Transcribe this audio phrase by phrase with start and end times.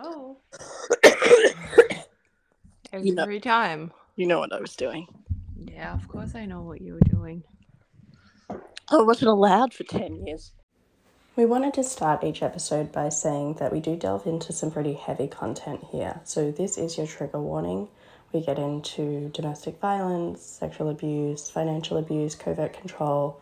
[0.00, 0.36] Oh.
[2.92, 3.92] Every You know- time.
[4.16, 5.06] You know what I was doing.
[5.56, 7.42] Yeah, of course I know what you were doing.
[8.50, 10.52] I wasn't allowed for 10 years.
[11.36, 14.94] We wanted to start each episode by saying that we do delve into some pretty
[14.94, 16.20] heavy content here.
[16.24, 17.88] So, this is your trigger warning.
[18.32, 23.40] We get into domestic violence, sexual abuse, financial abuse, covert control,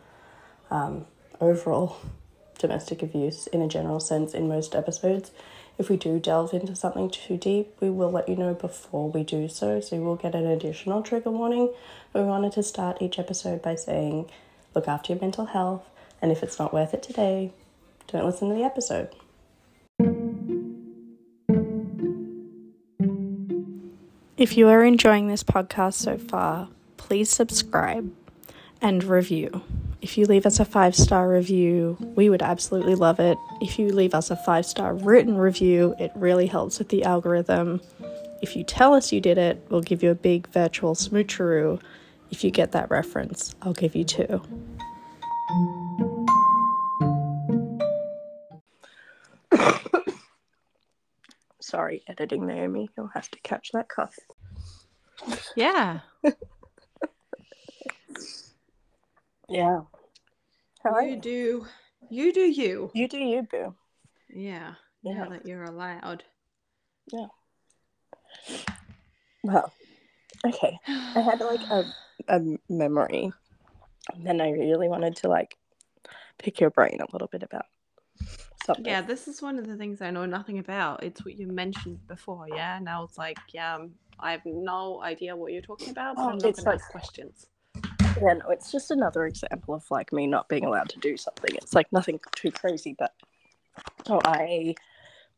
[0.69, 1.05] um,
[1.41, 1.97] overall
[2.59, 5.31] domestic abuse in a general sense in most episodes.
[5.77, 9.23] If we do delve into something too deep, we will let you know before we
[9.23, 9.79] do so.
[9.79, 11.71] So, you will get an additional trigger warning.
[12.13, 14.29] We wanted to start each episode by saying,
[14.73, 15.83] look after your mental health,
[16.21, 17.51] and if it's not worth it today,
[18.07, 19.09] don't listen to the episode.
[24.37, 28.11] If you are enjoying this podcast so far, please subscribe
[28.81, 29.61] and review.
[29.99, 33.37] If you leave us a five star review, we would absolutely love it.
[33.61, 37.81] If you leave us a five star written review, it really helps with the algorithm.
[38.41, 41.81] If you tell us you did it, we'll give you a big virtual smoocheroo.
[42.29, 44.41] If you get that reference, I'll give you two.
[51.59, 52.91] Sorry, editing Naomi.
[52.95, 54.19] You'll have to catch that cough.
[55.55, 56.01] Yeah.
[59.49, 59.81] Yeah.
[60.83, 61.21] How are you you?
[61.21, 61.65] do
[62.09, 62.91] you do you.
[62.93, 63.75] You do you, boo.
[64.29, 64.73] Yeah.
[65.03, 65.13] Yeah.
[65.23, 66.23] Now that you're allowed.
[67.11, 67.27] Yeah.
[69.43, 69.71] Well,
[70.45, 70.77] okay.
[70.87, 71.85] I had like a,
[72.27, 73.31] a memory,
[74.13, 75.57] and then I really wanted to like
[76.37, 77.65] pick your brain a little bit about
[78.65, 78.85] something.
[78.85, 81.03] Yeah, this is one of the things I know nothing about.
[81.03, 82.77] It's what you mentioned before, yeah?
[82.77, 86.21] And I was like, yeah, um, I have no idea what you're talking about, but
[86.23, 87.47] Oh, I'm not it's going to like- ask questions.
[88.21, 91.55] Yeah, no, it's just another example of like me not being allowed to do something.
[91.55, 93.13] It's like nothing too crazy, but
[94.09, 94.75] oh, I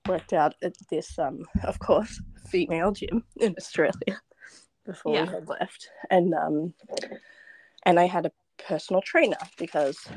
[0.08, 4.22] worked out at this, um, of course, female gym in Australia
[4.86, 5.26] before Yeah.
[5.26, 6.74] we had left, and um,
[7.86, 10.08] and I had a personal trainer because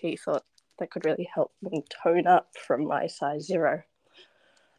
[0.00, 0.44] he thought
[0.78, 3.82] that could really help me tone up from my size zero.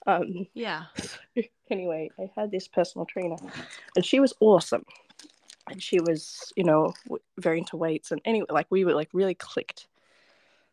[0.06, 0.86] Um, Yeah.
[1.70, 3.38] anyway, I had this personal trainer,
[3.96, 4.86] and she was awesome.
[5.70, 6.94] And she was, you know,
[7.38, 8.12] very into weights.
[8.12, 9.88] And anyway, like we were like really clicked.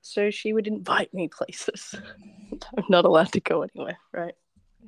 [0.02, 1.94] So she would invite me places.
[2.76, 4.34] I'm not allowed to go anywhere, right?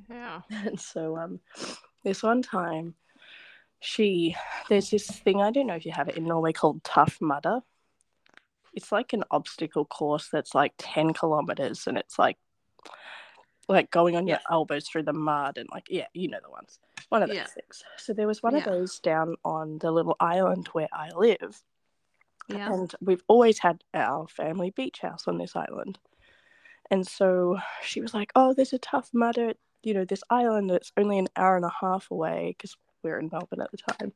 [0.09, 0.41] Yeah.
[0.49, 1.39] And so, um,
[2.03, 2.95] this one time,
[3.79, 4.35] she
[4.69, 7.61] there's this thing I don't know if you have it in Norway called Tough Mudder.
[8.73, 12.37] It's like an obstacle course that's like ten kilometers, and it's like
[13.69, 16.79] like going on your elbows through the mud and like yeah, you know the ones.
[17.09, 17.45] One of those Yeah.
[17.45, 17.83] things.
[17.97, 21.61] So there was one of those down on the little island where I live,
[22.47, 22.71] Yeah.
[22.73, 25.99] and we've always had our family beach house on this island.
[26.91, 29.53] And so she was like, "Oh, there's a Tough Mudder,
[29.83, 33.19] you know, this island that's only an hour and a half away because we were
[33.19, 34.13] in Melbourne at the time."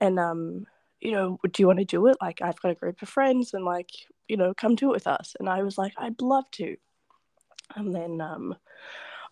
[0.00, 0.66] And um,
[1.00, 2.16] you know, do you want to do it?
[2.20, 3.90] Like, I've got a group of friends, and like,
[4.28, 5.34] you know, come do it with us.
[5.38, 6.76] And I was like, I'd love to.
[7.76, 8.56] And then um,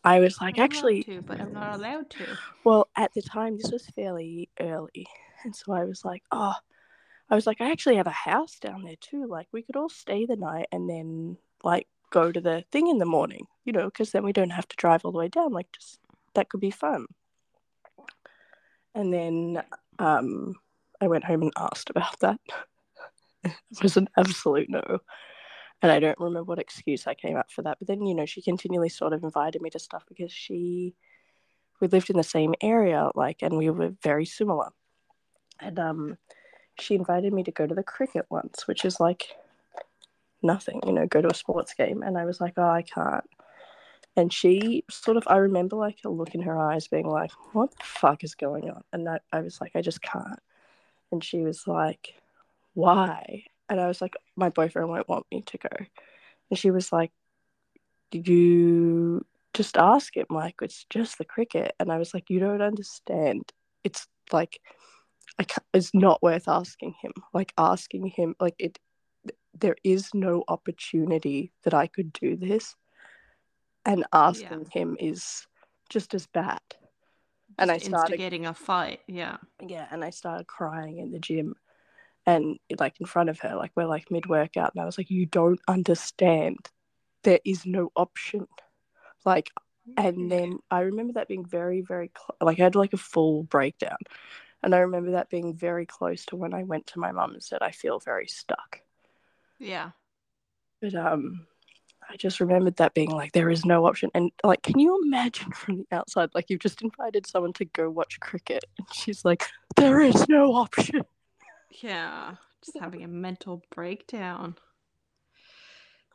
[0.04, 2.36] I was like, love actually, to, but I'm not allowed to.
[2.64, 5.06] well, at the time, this was fairly early.
[5.44, 6.54] And so I was like, oh,
[7.28, 9.26] I was like, I actually have a house down there too.
[9.26, 12.98] Like, we could all stay the night and then, like, go to the thing in
[12.98, 15.53] the morning, you know, because then we don't have to drive all the way down.
[15.53, 15.98] Like, just
[16.34, 17.06] that could be fun.
[18.94, 19.62] And then
[19.98, 20.54] um,
[21.00, 22.41] I went home and asked about that.
[23.44, 25.00] it was an absolute no.
[25.82, 27.78] And I don't remember what excuse I came up for that.
[27.78, 30.94] But then, you know, she continually sort of invited me to stuff because she
[31.81, 34.70] we lived in the same area, like, and we were very similar.
[35.60, 36.19] And um,
[36.78, 39.36] she invited me to go to the cricket once, which is like
[40.42, 42.03] nothing, you know, go to a sports game.
[42.03, 43.25] And I was like, oh, I can't.
[44.16, 47.70] And she sort of, I remember like a look in her eyes being like, what
[47.72, 48.82] the fuck is going on?
[48.92, 50.41] And I, I was like, I just can't.
[51.12, 52.15] And she was like,
[52.72, 53.44] why?
[53.69, 55.69] And I was like, my boyfriend won't want me to go.
[56.50, 57.10] And she was like,
[58.10, 62.39] did you just ask him like it's just the cricket and i was like you
[62.39, 63.42] don't understand
[63.84, 64.60] it's like
[65.39, 68.78] i can't, it's not worth asking him like asking him like it
[69.59, 72.77] there is no opportunity that i could do this
[73.86, 75.47] and asking him is
[75.89, 76.60] just as bad
[77.59, 79.01] and i Just started instigating a fight.
[79.07, 79.39] Yeah.
[79.66, 81.54] yeah and i started crying in the gym
[82.27, 85.11] and like in front of her like we're like mid workout and i was like
[85.11, 86.59] you don't understand
[87.23, 88.47] there is no option
[89.25, 89.51] like
[89.97, 93.45] and then I remember that being very, very cl- like I had like a full
[93.45, 93.99] breakdown,
[94.63, 97.43] and I remember that being very close to when I went to my mum and
[97.43, 98.81] said I feel very stuck.
[99.59, 99.91] Yeah.
[100.81, 101.47] But um,
[102.09, 104.11] I just remembered that being like, there is no option.
[104.15, 107.89] And like, can you imagine from the outside, like, you've just invited someone to go
[107.89, 109.45] watch cricket, and she's like,
[109.77, 111.03] there is no option.
[111.83, 114.57] Yeah, just having a mental breakdown.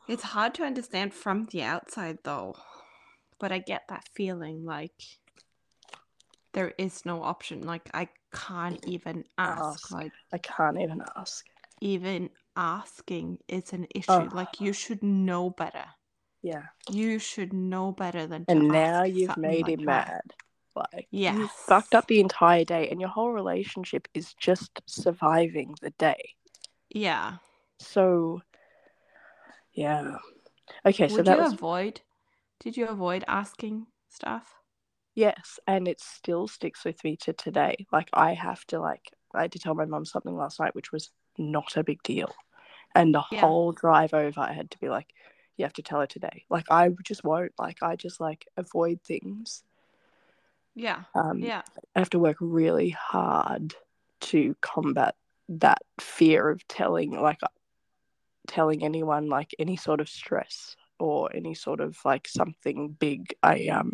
[0.08, 2.56] It's hard to understand from the outside though,
[3.38, 5.00] but I get that feeling like
[6.52, 7.62] there is no option.
[7.62, 9.62] Like, I can't even ask.
[9.62, 9.92] Ask.
[9.92, 11.44] Like, I can't even ask.
[11.80, 14.10] even asking is an issue.
[14.12, 14.28] Oh.
[14.32, 15.84] Like, you should know better.
[16.42, 16.62] Yeah.
[16.90, 20.08] You should know better than And now you've made like him that.
[20.08, 20.22] mad.
[20.74, 25.90] Like, you fucked up the entire day, and your whole relationship is just surviving the
[25.90, 26.34] day.
[26.90, 27.38] Yeah.
[27.78, 28.42] So,
[29.72, 30.16] yeah.
[30.86, 32.00] Okay, so that you was avoid?
[32.60, 34.60] Did you avoid asking stuff?
[35.14, 37.86] yes, and it still sticks with me to today.
[37.92, 40.92] Like, I have to like, I had to tell my mum something last night, which
[40.92, 42.34] was not a big deal,
[42.94, 43.40] and the Yeah.
[43.40, 45.12] whole drive over, I had to be like,
[45.56, 46.44] you have to tell her today.
[46.50, 47.52] Like, I just won't.
[47.58, 49.62] Like, I just like avoid things.
[50.74, 51.04] Yeah.
[51.14, 51.62] Um, Yeah.
[51.94, 53.74] I have to work really hard
[54.22, 55.16] to combat
[55.48, 57.40] that fear of telling like
[58.46, 63.66] telling anyone like any sort of stress or any sort of like something big i
[63.66, 63.92] um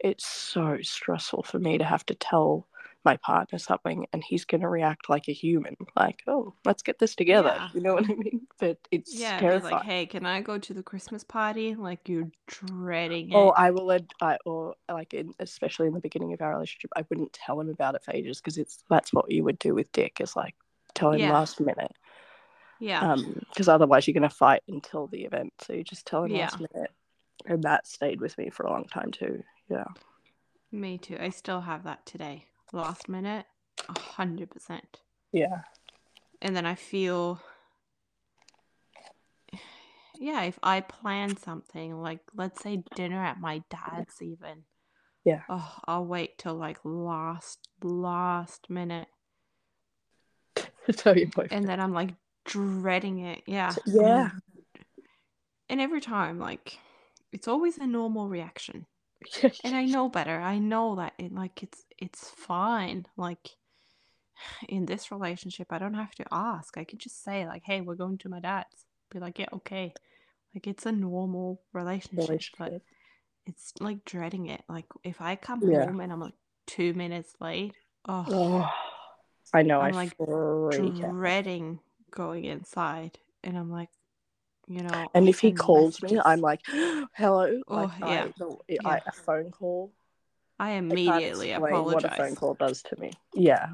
[0.00, 2.66] it's so stressful for me to have to tell
[3.04, 6.98] my partner something and he's going to react like a human like oh let's get
[6.98, 7.68] this together Yeah.
[7.72, 9.38] you know what i mean but it's Yeah.
[9.38, 11.76] Terrifying like, hey, can I go to the Christmas party?
[11.76, 13.34] Like you're dreading it.
[13.36, 16.90] or I will, ad- I, or like, in, especially in the beginning of our relationship,
[16.96, 19.76] I wouldn't tell him about it for ages because it's that's what you would do
[19.76, 20.56] with Dick is like
[20.94, 21.32] tell him Yeah.
[21.32, 21.92] last minute,
[22.80, 23.00] yeah.
[23.12, 25.52] um, because otherwise you're gonna fight until the event.
[25.60, 26.40] So you just tell him Yeah.
[26.42, 26.90] last minute,
[27.46, 29.44] and that stayed with me for a long time too.
[29.70, 29.84] Yeah,
[30.72, 31.16] Me too.
[31.20, 32.46] I still have that today.
[32.72, 33.46] Last minute,
[33.88, 35.00] a hundred percent.
[35.32, 35.62] yeah,
[36.42, 37.40] And then I feel
[40.18, 44.64] yeah, if I plan something, like let's say dinner at my dad's even.
[45.24, 45.42] Yeah.
[45.48, 49.08] Oh, I'll wait till like last last minute.
[50.92, 51.52] tell your boyfriend.
[51.52, 53.42] And then I'm like dreading it.
[53.46, 53.74] Yeah.
[53.86, 54.30] Yeah.
[55.68, 56.78] And every time, like
[57.32, 58.86] it's always a normal reaction.
[59.64, 60.40] And I know better.
[60.40, 63.06] I know that it like it's it's fine.
[63.16, 63.50] Like
[64.68, 66.76] in this relationship, I don't have to ask.
[66.76, 69.92] I can just say like, "Hey, we're going to my dad's." Be like, "Yeah, okay."
[70.54, 72.74] Like it's a normal relationship, but
[73.46, 74.62] it's like dreading it.
[74.68, 75.84] Like if I come Yeah.
[75.84, 76.34] home and I'm like
[76.66, 77.74] two minutes late,
[78.08, 78.68] oh, Oh,
[79.52, 79.80] I know.
[79.80, 80.16] I'm I like
[80.70, 81.10] freak out.
[81.10, 81.80] dreading
[82.10, 83.90] going inside, and I'm like,
[84.68, 85.10] you know.
[85.14, 86.20] And if he calls me.
[86.24, 86.60] I'm like,
[87.14, 88.06] "Hello." Oh, like, yeah.
[88.06, 89.00] I, the, I, Yeah.
[89.06, 89.92] a phone call.
[90.60, 93.12] I I immediately explain what a phone call does to me.
[93.34, 93.68] Yeah,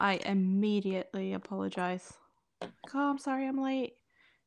[0.00, 2.12] I immediately apologize.
[2.60, 3.94] Like, oh, I'm sorry, I'm late.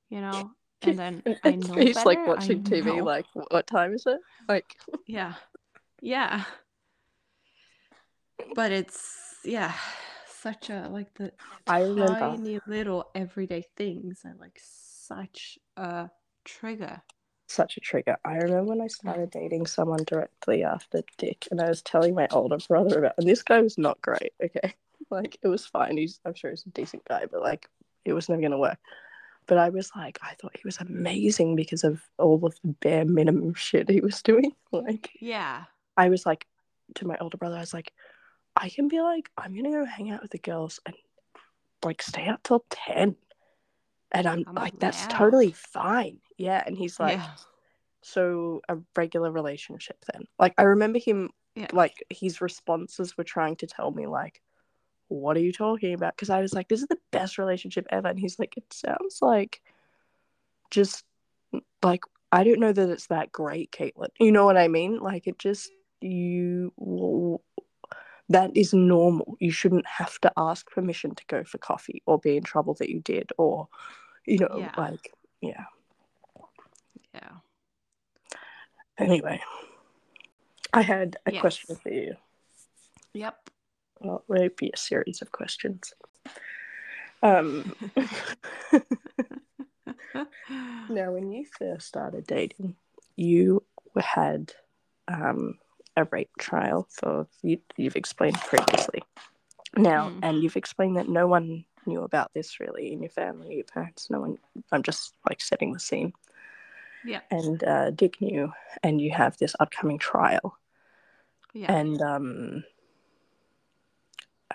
[0.10, 0.52] You know,
[0.84, 2.98] and then I know he's like watching I TV.
[2.98, 3.04] know.
[3.04, 4.20] Like, what time is it?
[4.48, 4.76] Like,
[5.08, 5.34] yeah,
[6.02, 6.44] yeah.
[8.56, 9.74] But it's yeah,
[10.28, 11.32] such a like the
[11.68, 12.20] I remember.
[12.20, 14.60] tiny little everyday things are like
[15.08, 16.10] such a
[16.46, 17.02] trigger.
[17.48, 18.18] such a trigger.
[18.26, 22.28] I remember when I started dating someone directly after Dick, and I was telling my
[22.32, 24.34] older brother about, and this guy was not great.
[24.44, 24.74] Okay,
[25.10, 25.98] like it was fine.
[25.98, 27.70] He's, I'm sure he's a decent guy, but like
[28.06, 28.80] it was never gonna work.
[29.48, 33.06] But I was like, I thought he was amazing because of all of the bare
[33.06, 34.52] minimum shit he was doing.
[34.74, 35.64] Like, Yeah,
[35.96, 36.46] I was like,
[36.96, 37.94] to my older brother, I was like,
[38.58, 40.96] I can be like, I'm gonna go hang out with the girls and
[41.86, 43.16] like stay up till ten,
[44.12, 46.20] and I'm I'm like, that's totally fine.
[46.38, 47.28] Yeah, and he's like, yeah,
[48.02, 50.26] so a regular relationship then.
[50.40, 51.68] Like I remember him Yeah.
[51.74, 54.42] like his responses were trying to tell me like
[55.10, 56.16] what are you talking about?
[56.16, 58.10] Because I was like, this is the best relationship ever.
[58.10, 59.62] And he's like, it sounds like
[60.70, 61.06] just
[61.82, 64.10] like I don't know that it's that great, Caitlin.
[64.20, 65.00] You know what I mean?
[65.00, 65.72] Like it just
[66.02, 66.74] you
[68.30, 69.38] that is normal.
[69.40, 72.90] You shouldn't have to ask permission to go for coffee or be in trouble that
[72.90, 73.68] you did or
[74.26, 74.72] you know, Yeah.
[74.78, 75.66] like yeah.
[77.14, 77.30] yeah.
[78.98, 79.42] Anyway,
[80.74, 81.42] I had a Yes.
[81.42, 82.16] question for you.
[83.14, 83.50] Yep.
[84.02, 85.94] Well, it be a series of questions.
[87.24, 87.74] Um,
[90.90, 92.76] now, when you first started dating,
[93.16, 93.64] you
[93.98, 94.54] had
[95.08, 95.58] um,
[95.98, 99.04] a rape trial for you, you've explained previously.
[99.76, 100.20] Now, Mm.
[100.24, 104.10] and you've explained that no one knew about this really in your family, your parents,
[104.10, 104.38] no one.
[104.72, 106.14] I'm just like setting the scene.
[107.04, 107.22] Yeah.
[107.32, 110.58] And uh, Dick knew, and you have this upcoming trial.
[111.54, 111.74] Yeah.
[111.74, 112.64] And um,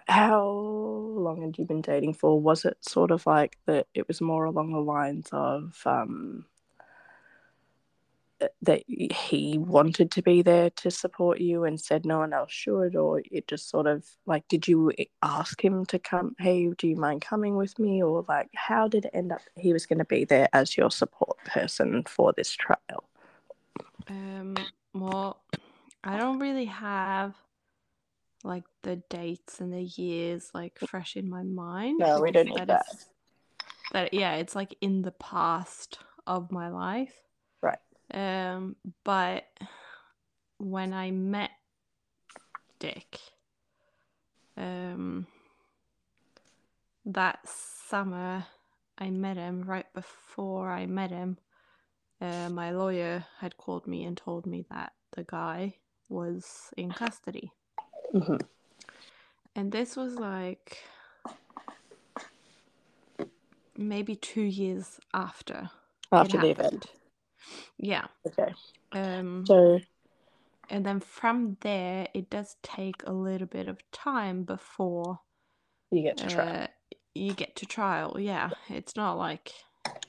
[0.08, 2.40] how long had you been dating for?
[2.40, 3.86] Was it sort of like that?
[3.94, 6.46] It was more along the lines of um,
[8.62, 12.96] that he wanted to be there to support you and said no one else should
[12.96, 16.96] or it just sort of like did you ask him to come hey do you
[16.96, 18.02] mind coming with me?
[18.02, 20.90] or like how did it end up he was going to be there as your
[20.90, 23.04] support person for this trial?
[24.08, 24.56] Um
[24.94, 25.40] well
[26.04, 27.34] i don't really have
[28.44, 32.58] like the dates and the years like fresh in my mind no we don't need
[32.58, 32.84] that, that.
[32.92, 33.06] Is,
[33.92, 37.14] that yeah it's like in the past of my life
[38.12, 39.44] um but
[40.58, 41.50] when i met
[42.78, 43.18] dick
[44.56, 45.26] um
[47.04, 48.44] that summer
[48.98, 51.38] i met him right before i met him
[52.20, 55.74] uh, my lawyer had called me and told me that the guy
[56.08, 57.50] was in custody
[58.14, 58.36] mm-hmm.
[59.56, 60.84] and this was like
[63.76, 65.70] maybe two years after
[66.10, 66.86] after the event.
[67.78, 68.06] Yeah.
[68.26, 68.52] Okay.
[68.92, 69.80] Um, so,
[70.70, 75.20] and then from there, it does take a little bit of time before
[75.90, 76.62] you get to trial.
[76.62, 76.66] Uh,
[77.14, 78.16] you get to trial.
[78.18, 79.52] Yeah, it's not like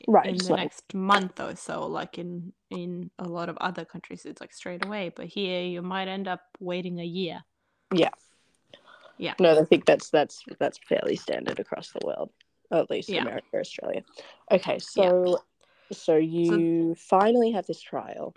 [0.08, 0.60] right in the like...
[0.60, 4.86] next month or so, like in in a lot of other countries, it's like straight
[4.86, 5.12] away.
[5.14, 7.42] But here, you might end up waiting a year.
[7.94, 8.10] Yeah.
[9.18, 9.34] Yeah.
[9.40, 12.32] No, I think that's that's that's fairly standard across the world
[12.74, 13.22] at least yeah.
[13.22, 14.04] America, Australia.
[14.52, 15.40] Okay, so.
[15.94, 18.34] So you so, finally have this trial.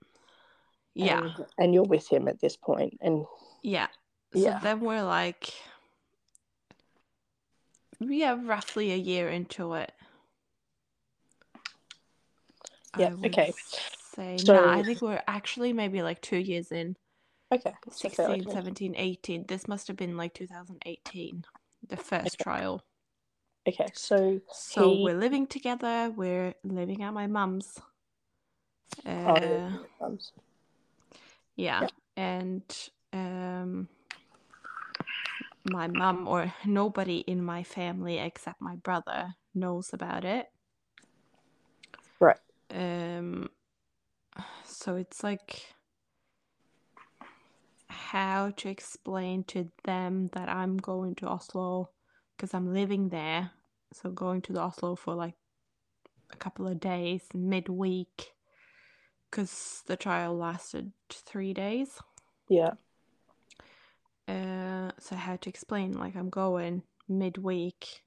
[0.94, 1.24] Yeah.
[1.24, 3.26] And, and, you're with him at this point and
[3.62, 3.88] Yeah.
[4.32, 4.60] So yeah.
[4.60, 5.52] then we're like
[8.00, 9.92] we are roughly a year into it.
[12.98, 13.52] Yeah, okay.
[14.14, 16.96] Say so, no, I think we're actually maybe like two years in.
[17.52, 17.72] Okay.
[17.90, 19.44] 16, 17, 18.
[19.46, 21.44] This must have been like 2018,
[21.88, 22.42] the first okay.
[22.42, 22.82] trial.
[23.68, 25.02] Okay, so so he...
[25.02, 26.12] we're living together.
[26.14, 27.80] We're living at my mum's.
[29.04, 29.70] Oh, uh,
[30.00, 30.18] oh,
[31.56, 31.80] yeah.
[31.82, 32.62] yeah, and
[33.12, 33.88] um,
[35.64, 40.46] my mum or nobody in my family except my brother knows about it.
[42.20, 42.38] Right.
[42.70, 43.50] Um.
[44.64, 45.74] So it's like
[47.88, 51.90] how to explain to them that I'm going to Oslo
[52.36, 53.50] because I'm living there.
[53.92, 55.34] So going to the Oslo for like
[56.30, 58.32] a couple of days midweek
[59.30, 62.00] because the trial lasted three days.
[62.48, 62.72] Yeah.
[64.28, 68.02] Uh, so I had to explain like I'm going midweek.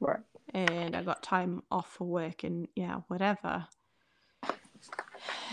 [0.00, 0.20] Right.
[0.54, 3.66] And I got time off for work and yeah, whatever.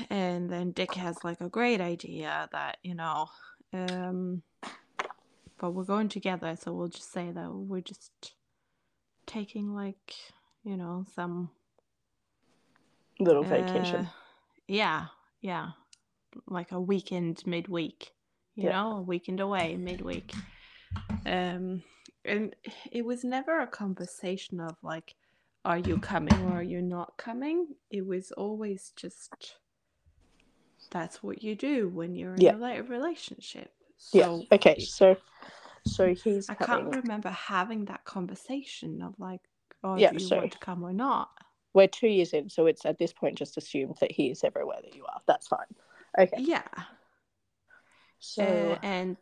[0.10, 3.28] And then Dick has like a great idea that, you know,
[3.74, 4.44] um,
[5.60, 8.34] but we're going together, so we'll just say that we're just
[9.26, 10.16] taking like,
[10.64, 11.50] you know, some
[13.20, 14.06] little vacation.
[14.06, 14.10] Uh,
[14.68, 15.06] yeah,
[15.42, 15.70] yeah.
[16.48, 18.12] Like a weekend midweek.
[18.56, 18.82] You yeah.
[18.82, 20.34] know, a weekend away midweek.
[21.26, 21.84] Um
[22.24, 22.56] and
[22.92, 25.16] it was never a conversation of like
[25.64, 27.68] are you coming or are you not coming?
[27.90, 29.56] It was always just
[30.92, 32.56] that's what you do when you're in yeah.
[32.56, 33.72] a relationship.
[33.98, 34.56] So yeah.
[34.56, 34.80] Okay.
[34.80, 35.18] So
[35.86, 36.50] so he's.
[36.50, 39.42] I can't remember having that conversation of like,
[39.84, 41.30] oh, yeah, do you so want to come or not?
[41.74, 44.80] We're two years in, so it's at this point just assumed that he is everywhere
[44.84, 45.20] that you are.
[45.28, 45.66] That's fine.
[46.18, 46.38] Okay.
[46.38, 46.64] Yeah.
[48.20, 49.18] So uh, and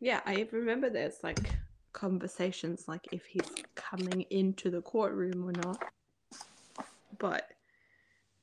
[0.00, 1.38] yeah, I remember there's like
[1.92, 5.84] conversations like if he's coming into the courtroom or not.
[7.18, 7.50] But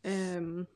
[0.03, 0.67] um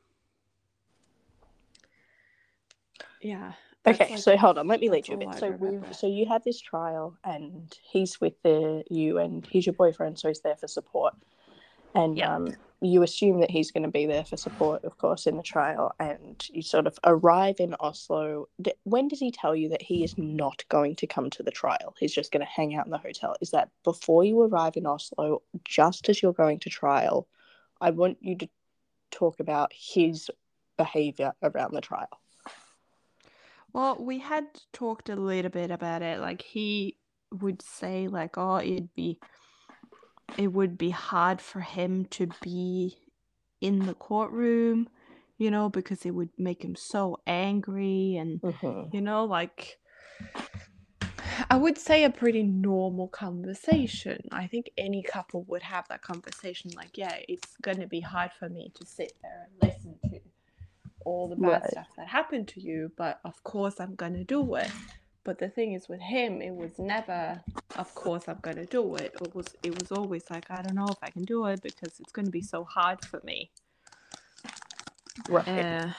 [3.21, 3.53] yeah
[3.87, 5.35] okay, like, so hold on, let me lead you a bit.
[5.35, 9.73] So we, so you have this trial, and he's with the you, and he's your
[9.73, 11.15] boyfriend, so he's there for support.
[11.95, 12.35] And yeah.
[12.35, 15.43] um, you assume that he's going to be there for support, of course, in the
[15.43, 15.91] trial.
[15.99, 18.47] And you sort of arrive in Oslo.
[18.83, 21.95] When does he tell you that he is not going to come to the trial?
[21.99, 23.35] He's just going to hang out in the hotel.
[23.41, 27.27] Is that before you arrive in Oslo, just as you're going to trial?
[27.81, 28.49] I want you to
[29.09, 30.29] talk about his
[30.77, 32.19] behavior around the trial.
[33.73, 36.19] Well, we had talked a little bit about it.
[36.19, 36.97] Like he
[37.31, 39.19] would say, like, oh, it'd be,
[40.37, 42.97] it would be hard for him to be
[43.61, 44.89] in the courtroom,
[45.37, 48.95] you know, because it would make him so angry, and mm-hmm.
[48.95, 49.77] you know, like.
[51.49, 54.19] I would say a pretty normal conversation.
[54.31, 56.71] I think any couple would have that conversation.
[56.75, 60.19] Like, yeah, it's going to be hard for me to sit there and listen to
[61.05, 61.71] all the bad right.
[61.71, 64.69] stuff that happened to you, but of course I'm gonna do it.
[65.23, 67.41] But the thing is with him, it was never,
[67.77, 69.15] of course I'm gonna do it.
[69.21, 71.99] It was it was always like I don't know if I can do it because
[71.99, 73.51] it's gonna be so hard for me.
[75.27, 75.47] Right.
[75.47, 75.89] Uh,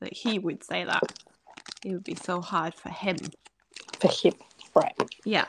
[0.00, 1.02] that he would say that
[1.84, 3.16] it would be so hard for him.
[3.98, 4.34] For him.
[4.74, 4.94] Right.
[5.24, 5.46] Yeah,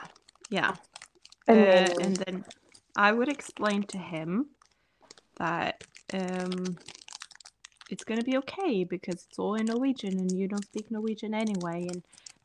[0.50, 0.74] yeah.
[1.46, 2.44] And uh, then, and then
[2.96, 4.46] I would explain to him
[5.36, 6.76] that um,
[7.90, 11.34] it's going to be okay because it's all in Norwegian and you don't speak Norwegian
[11.34, 11.86] anyway.
[11.90, 12.02] And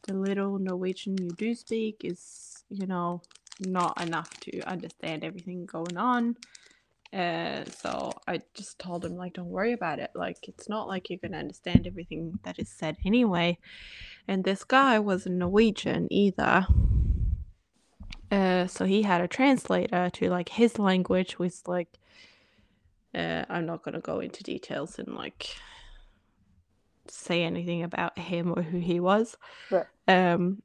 [0.07, 3.21] the little Norwegian you do speak is, you know,
[3.59, 6.35] not enough to understand everything going on.
[7.11, 10.11] Uh, so I just told him, like, don't worry about it.
[10.13, 13.57] Like, it's not like you're to understand everything that is said anyway.
[14.27, 16.67] And this guy wasn't Norwegian either.
[18.31, 21.87] Uh, so he had a translator to like his language was like
[23.15, 25.55] uh, I'm not gonna go into details and like
[27.07, 29.37] say anything about him or who he was.
[29.71, 29.85] Right.
[30.07, 30.61] Um,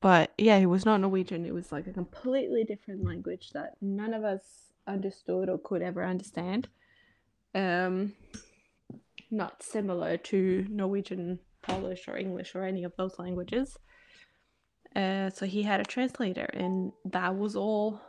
[0.00, 1.44] but yeah, he was not Norwegian.
[1.44, 4.42] It was like a completely different language that none of us
[4.86, 6.68] understood or could ever understand.
[7.54, 8.14] Um,
[9.30, 13.76] not similar to Norwegian, Polish, or English, or any of those languages.
[14.94, 18.00] Uh, so he had a translator, and that was all.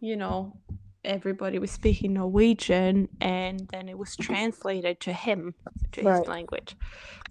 [0.00, 0.58] You know,
[1.04, 5.54] everybody was speaking Norwegian, and then it was translated to him,
[5.92, 6.18] to Right.
[6.18, 6.76] his language.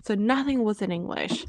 [0.03, 1.46] So nothing was in English.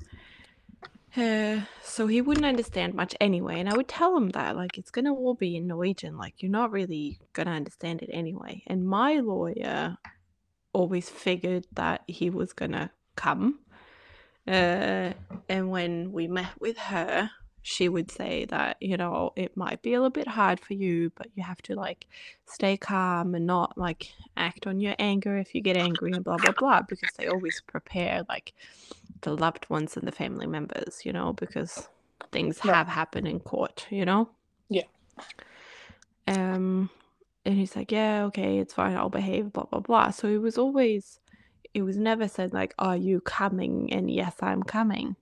[1.17, 4.91] Uh, so he wouldn't understand much anyway, and I would tell him that like it's
[4.91, 8.65] gonna all be in Norwegian, like you're not really gonna understand it anyway.
[8.67, 9.97] And my lawyer
[10.73, 13.61] always figured that he was gonna come.
[14.47, 15.13] Uh,
[15.49, 17.31] and when we met with her,
[17.67, 21.11] she would say that you know it might be a little bit hard for you,
[21.17, 22.07] but you have to like
[22.47, 26.37] stay calm and not like act on your anger if you get angry and blah
[26.37, 28.53] blah blah because they always prepare like
[29.23, 31.89] the loved ones and the family members, you know, because
[32.33, 32.77] things Right.
[32.77, 34.29] have happened in court, you know.
[34.69, 34.85] Yeah.
[36.27, 36.91] Um,
[37.47, 40.11] and he's like, yeah, okay, it's fine, I'll behave, blah blah blah.
[40.11, 41.19] So it was always,
[41.73, 43.93] it was never said like, are you coming?
[43.93, 45.17] And yes, I'm coming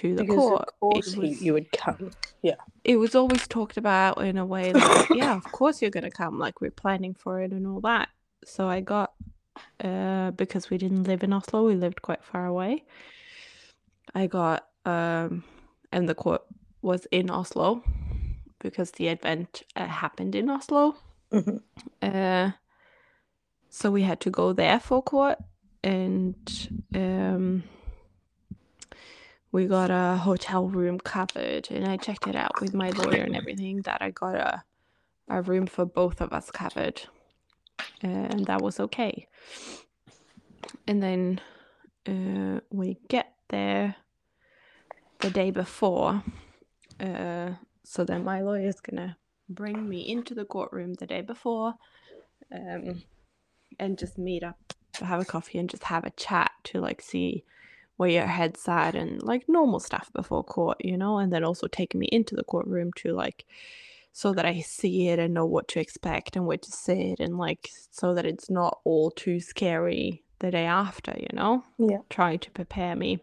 [0.00, 0.62] to the because court.
[0.68, 2.10] of course was, you would come.
[2.42, 2.54] Yeah.
[2.84, 6.38] It was always talked about in a way like, yeah, of course you're gonna come,
[6.38, 8.08] like we're planning for it and all that.
[8.44, 9.12] So I got,
[9.82, 12.84] uh, because we didn't live in Oslo, we lived quite far away.
[14.14, 15.42] I got, um,
[15.92, 16.42] and the court
[16.80, 17.82] was in Oslo
[18.60, 20.96] because the event uh, happened in Oslo.
[21.32, 21.60] Mhm.
[22.00, 22.52] Uh,
[23.68, 25.38] so we had to go there for court,
[25.82, 27.64] and um,
[29.52, 33.36] we got a hotel room covered, and I checked it out with my lawyer and
[33.36, 34.64] everything that I got a
[35.30, 37.02] a room for both of us covered,
[38.02, 39.28] and that was okay.
[40.86, 41.40] And then
[42.06, 43.96] uh, we get there
[45.20, 46.22] the day before,
[47.00, 47.50] uh,
[47.84, 49.16] so then my lawyer's gonna
[49.48, 51.74] bring me into the courtroom the day before
[52.52, 53.02] um,
[53.78, 57.44] and just meet up, have a coffee, and just have a chat to like see
[57.98, 61.66] where your head's at and like normal stuff before court, you know, and then also
[61.66, 63.44] taking me into the courtroom to like
[64.12, 67.36] so that I see it and know what to expect and where to sit and
[67.36, 71.64] like so that it's not all too scary the day after, you know?
[71.76, 71.98] Yeah.
[72.08, 73.18] Try to prepare me.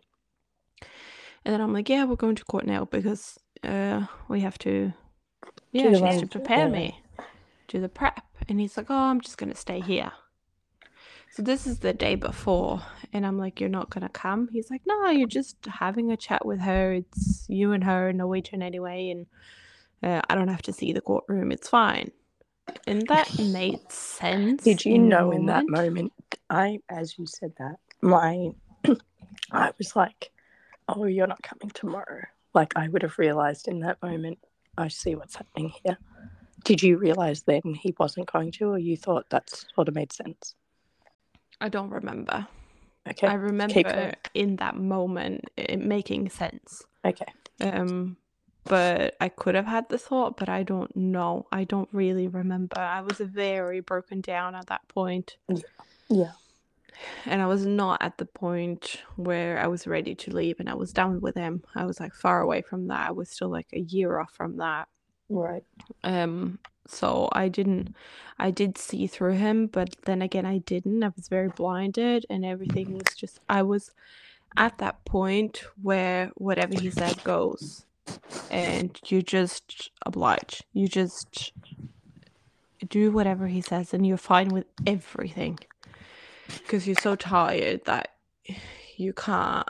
[1.45, 4.91] And then I'm like, yeah, we're going to court now because uh we have to
[5.71, 6.73] yeah, she has to prepare yeah.
[6.73, 6.99] me
[7.69, 8.23] do the prep.
[8.49, 10.11] And he's like, Oh, I'm just gonna stay here.
[11.35, 14.47] So this is the day before, and I'm like, You're not gonna come?
[14.53, 16.93] He's like, No, you're just having a chat with her.
[16.93, 19.25] It's you and her in Norwegian anyway, and
[20.01, 21.51] uh, I don't have to see the courtroom.
[21.51, 22.11] It's fine.
[22.87, 24.63] And that made sense.
[24.63, 26.13] Did you in know in that moment,
[26.49, 28.51] I, as you said that, my,
[29.51, 30.31] I was like,
[30.87, 32.23] oh, you're not coming tomorrow.
[32.53, 34.39] Like, I would have realized in that moment,
[34.77, 35.97] I see what's happening here.
[36.63, 40.13] Did you realize then he wasn't going to, or you thought that sort of made
[40.13, 40.55] sense?
[41.61, 42.47] I don't remember.
[43.07, 43.27] Okay.
[43.27, 46.83] I remember in that moment it making sense.
[47.05, 47.25] Okay.
[47.61, 48.17] Um,
[48.63, 51.45] but I could have had the thought, but I don't know.
[51.51, 52.79] I don't really remember.
[52.79, 55.37] I was very broken down at that point,
[56.09, 56.31] Yeah.
[57.25, 60.73] and I was not at the point where I was ready to leave and I
[60.73, 61.63] was done with him.
[61.75, 63.07] I was like far away from that.
[63.07, 64.87] I was still like a year off from that.
[65.29, 65.63] Right.
[66.03, 67.95] Um, so I didn't,
[68.37, 71.03] I did see through him, but then again, I didn't.
[71.03, 73.91] I was very blinded, and everything was just, I was
[74.57, 77.85] at that point where whatever he said goes,
[78.51, 80.63] and you just oblige.
[80.73, 81.51] You just
[82.87, 85.59] do whatever he says, and you're fine with everything
[86.61, 88.09] because you're so tired that
[88.97, 89.67] you can't,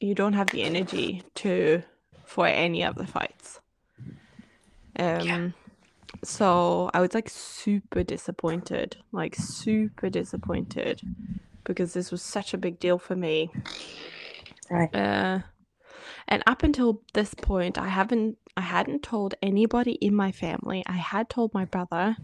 [0.00, 1.82] you don't have the energy to
[2.24, 3.60] for any of the fights.
[4.98, 5.48] Um, Yeah.
[6.24, 11.02] So I was like super disappointed, like super disappointed,
[11.64, 13.50] because this was such a big deal for me.
[14.70, 14.94] Right.
[14.94, 15.40] Uh,
[16.26, 20.82] and up until this point, I haven't, I hadn't told anybody in my family.
[20.86, 22.16] I had told my brother,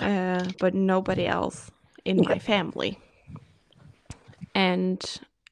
[0.00, 1.70] uh, but nobody else
[2.04, 2.98] in my family.
[4.54, 5.04] And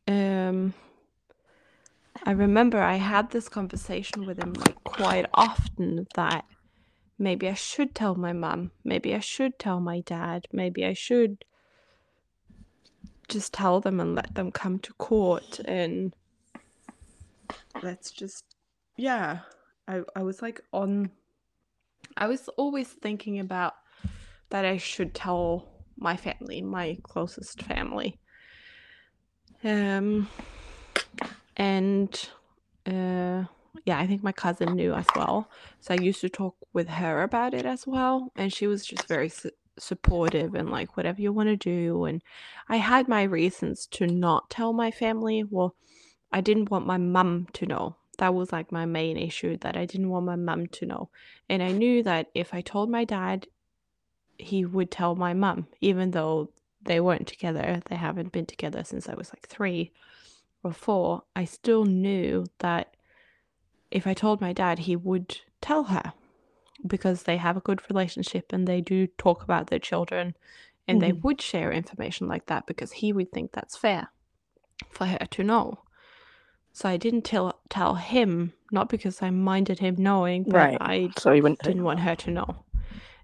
[0.09, 0.73] um,
[2.25, 6.47] I remember I had this conversation with him like quite often that
[7.19, 11.45] maybe I should tell my mum, maybe I should tell my dad, maybe I should
[13.29, 16.15] just tell them and let them come to court and
[17.83, 18.45] let's just
[18.97, 19.41] yeah.
[19.87, 21.11] I, I was like on
[22.17, 23.75] i was always thinking about
[24.51, 28.19] that i should tell my family my closest family.
[29.63, 30.29] Um
[31.57, 32.29] and
[32.87, 33.45] uh
[33.85, 35.51] yeah i think my cousin knew as well.
[35.81, 39.07] So i used to talk with her about it as well and she was just
[39.09, 42.23] very su- supportive and like whatever you want to do and
[42.69, 45.45] i had my reasons to not tell my family.
[45.45, 45.75] Well
[46.33, 47.97] i didn't want my mum to know.
[48.19, 51.11] That was like my main issue that i didn't want my mum to know.
[51.49, 53.47] And i knew that if i told my dad
[54.39, 56.51] he would tell my mum even though
[56.83, 57.81] they weren't together.
[57.87, 59.93] They haven't been together since i was like three
[60.63, 61.23] or four.
[61.37, 62.94] I still knew that
[63.95, 66.13] if i told my dad he would tell her
[66.87, 70.35] because they have a good relationship and they do talk about their children
[70.87, 71.23] and they Mhm.
[71.23, 74.09] would share information like that because he would think that's fair
[74.91, 75.79] for her to know.
[76.73, 80.79] So I didn't tell tell him not because I minded him knowing, but Right.
[80.81, 82.65] I So wouldn't didn't want her to know.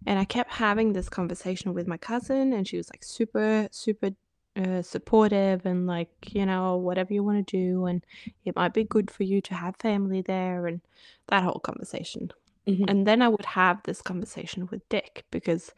[0.06, 4.10] And I kept having this conversation with my cousin, and she was like super, super
[4.56, 8.04] uh, supportive and like, you know, whatever you want to do, and
[8.44, 10.80] it might be good for you to have family there, and
[11.28, 12.30] that whole conversation.
[12.66, 12.84] Mhm.
[12.88, 15.72] And then I would have this conversation with Dick because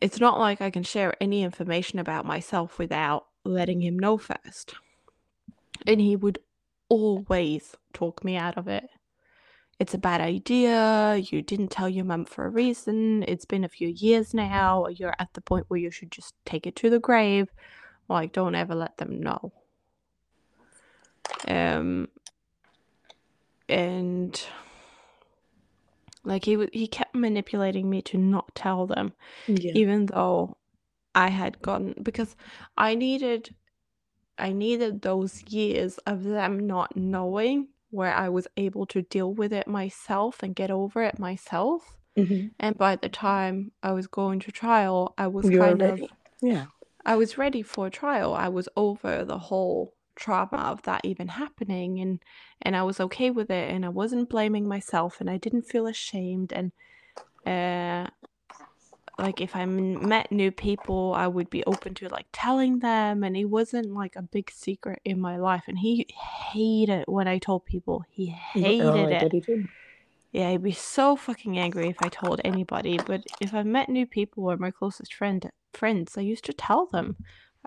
[0.00, 4.74] it's not like I can share any information about myself without letting him know first.
[5.86, 6.38] And he would
[6.88, 8.90] always talk me out of it.
[9.80, 11.16] It's a bad idea.
[11.16, 13.24] You didn't tell your mum for a reason.
[13.26, 14.86] It's been a few years now.
[14.88, 17.48] You're at the point where you should just take it to the grave.
[18.06, 19.52] Like, don't ever let them know.
[21.48, 22.08] Um,
[23.70, 24.46] and
[26.24, 29.14] like he he kept manipulating me to not tell them
[29.46, 29.72] Yeah.
[29.74, 30.58] even though
[31.14, 32.36] I had gotten because
[32.76, 33.54] I needed
[34.36, 39.52] I needed those years of them not knowing where I was able to deal with
[39.52, 41.98] it myself and get over it myself.
[42.16, 42.50] Mhm.
[42.58, 46.02] And by the time I was going to trial, I was You were kind ready.
[46.02, 46.10] of
[46.42, 46.66] Yeah.
[47.04, 48.34] I was ready for trial.
[48.34, 52.22] I was over the whole trauma of that even happening and
[52.62, 55.86] and I was okay with it and I wasn't blaming myself and I didn't feel
[55.86, 56.72] ashamed and
[57.46, 58.10] uh
[59.20, 63.22] like if I m- met new people, I would be open to like telling them
[63.22, 66.06] and it wasn't like a big secret in my life and he
[66.52, 68.04] hated when I told people.
[68.10, 69.32] He hated oh, it.
[69.32, 69.64] he.
[70.32, 72.98] Yeah, he'd be so fucking angry if I told anybody.
[73.04, 76.86] But if I met new people or my closest friend friends, I used to tell
[76.86, 77.16] them.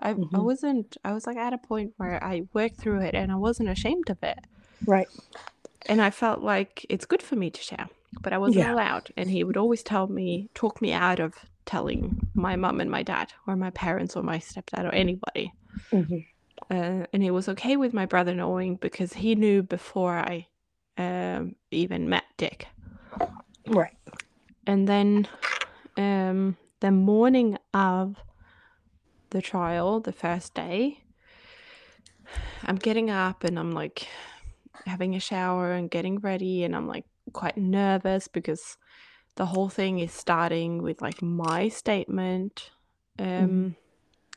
[0.00, 0.42] I I Mhm.
[0.44, 3.68] wasn't I was like at a point where I worked through it and I wasn't
[3.68, 4.40] ashamed of it.
[4.86, 5.08] Right.
[5.86, 7.88] And I felt like it's good for me to share,
[8.22, 8.72] but I wasn't Yeah.
[8.72, 9.12] allowed.
[9.16, 11.34] And he would always tell me, talk me out of
[11.66, 15.52] telling my mum and my dad or my parents or my stepdad or anybody.
[15.92, 16.26] Mhm.
[16.70, 20.46] Uh, and he was okay with my brother knowing because he knew before I
[20.96, 22.68] um, even met Dick.
[23.66, 23.96] Right.
[24.66, 25.28] And then
[25.96, 28.16] um, the morning of
[29.30, 31.00] the trial, the first day,
[32.64, 34.08] I'm getting up and I'm like
[34.86, 38.76] having a shower and getting ready, and I'm like quite nervous because
[39.36, 42.70] the whole thing is starting with like my statement
[43.18, 43.76] um, Mhm.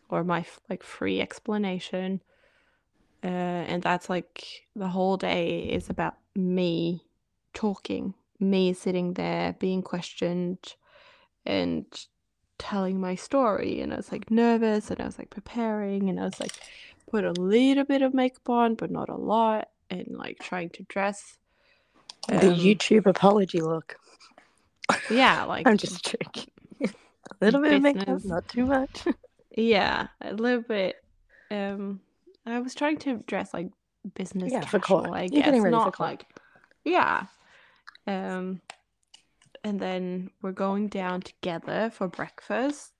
[0.09, 2.21] or my like free explanation.
[3.23, 3.27] Uh,
[3.67, 7.03] and that's like the whole day is about me
[7.53, 10.75] talking, me sitting there being questioned
[11.45, 11.85] and
[12.57, 13.81] telling my story.
[13.81, 16.53] And I was like nervous and I was like preparing and I was like
[17.09, 20.83] put a little bit of makeup on, but not a lot, and like trying to
[20.83, 21.37] dress.
[22.27, 23.95] The um, YouTube apology look.
[25.09, 26.47] Yeah, like I'm just joking.
[26.81, 26.89] a
[27.41, 29.05] little bit of makeup, not too much.
[29.57, 30.95] yeah, a little bit.
[31.51, 32.01] Um,
[32.45, 33.69] I was trying to dress like
[34.15, 35.13] business Yeah, for casual, court.
[35.13, 35.99] I You're guess, getting ready for not court.
[36.09, 36.25] like
[36.85, 37.25] yeah.
[38.05, 38.61] Um,
[39.63, 42.93] and then we're going down together for breakfast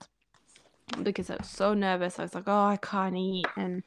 [1.02, 2.20] because I was so nervous.
[2.20, 3.84] I was like, oh, I can't eat, and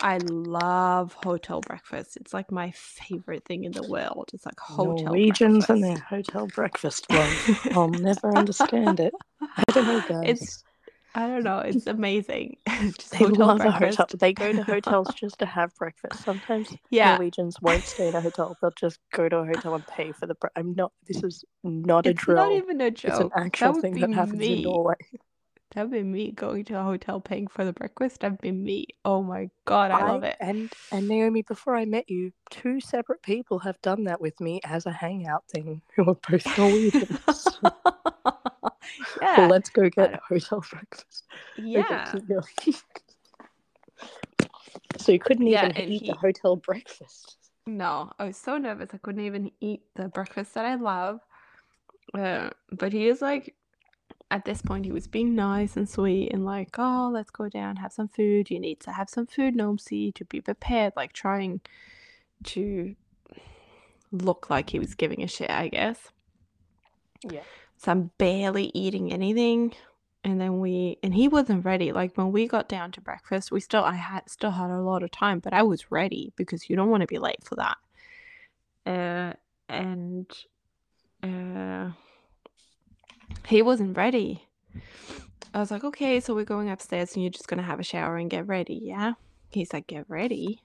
[0.00, 2.16] I love hotel breakfast.
[2.16, 4.30] It's like my favorite thing in the world.
[4.32, 5.82] It's like hotel Norwegians and breakfast.
[6.10, 7.72] their hotel breakfast love.
[7.74, 9.12] I'll never understand it.
[9.40, 10.24] I don't know, guys.
[10.40, 10.64] It's
[11.14, 11.58] I don't know.
[11.58, 12.58] It's amazing.
[12.96, 14.06] just They love a hotel.
[14.18, 16.22] They go to hotels just to have breakfast.
[16.22, 17.16] Sometimes Yeah.
[17.16, 18.56] Norwegians won't stay in a hotel.
[18.60, 20.34] They'll just go to a hotel and pay for the.
[20.36, 20.92] Bre- I'm not.
[21.08, 22.36] This is not a It's drill.
[22.36, 24.62] not even a it's an actual thing that happens in.
[24.62, 24.94] Norway.
[25.74, 28.20] That would be me going to a hotel paying for the breakfast.
[28.20, 28.86] That'd be me.
[29.04, 30.36] Oh my god, I love it.
[30.40, 34.60] And and Naomi, before I met you, two separate people have done that with me
[34.64, 35.82] as a hangout thing.
[35.96, 37.18] Who are both Norwegians.
[37.62, 38.72] well,
[39.20, 39.46] yeah.
[39.50, 41.24] let's go get I- a hotel breakfast.
[41.56, 42.14] Yeah.
[44.96, 47.36] so you couldn't even and eat the hotel breakfast.
[47.66, 48.88] No, I was so nervous.
[48.94, 51.20] I couldn't even eat the breakfast that I love.
[52.14, 53.54] Uh, but he is like,
[54.30, 57.76] at this point, he was being nice and sweet and like, oh, let's go down,
[57.76, 58.50] have some food.
[58.50, 60.92] You need to have some food, Nomsy, to be prepared.
[60.96, 61.60] Like trying
[62.44, 62.94] to
[64.12, 66.12] look like he was giving a shit, I guess.
[67.28, 67.42] Yeah.
[67.78, 69.72] So I'm barely eating anything.
[70.24, 71.92] And then we and he wasn't ready.
[71.92, 75.02] Like when we got down to breakfast, we still I had still had a lot
[75.02, 77.76] of time, but I was ready because you don't want to be late for that.
[78.84, 79.32] Uh
[79.68, 80.26] and
[81.22, 81.92] uh
[83.46, 84.44] he wasn't ready.
[85.54, 88.16] I was like, okay, so we're going upstairs and you're just gonna have a shower
[88.16, 89.14] and get ready, yeah?
[89.50, 90.60] He's like, get ready.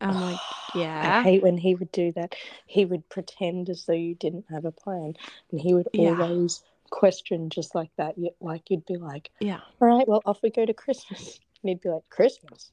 [0.00, 0.38] I'm like,
[0.74, 1.18] yeah.
[1.18, 2.34] I hate when he would do that.
[2.66, 5.14] He would pretend as though you didn't have a plan,
[5.50, 6.18] and he would Yeah.
[6.20, 8.16] always question just like that.
[8.18, 9.60] You, like you'd be like, Yeah.
[9.80, 12.72] "All right, well, off we go to Christmas," and he'd be like, "Christmas?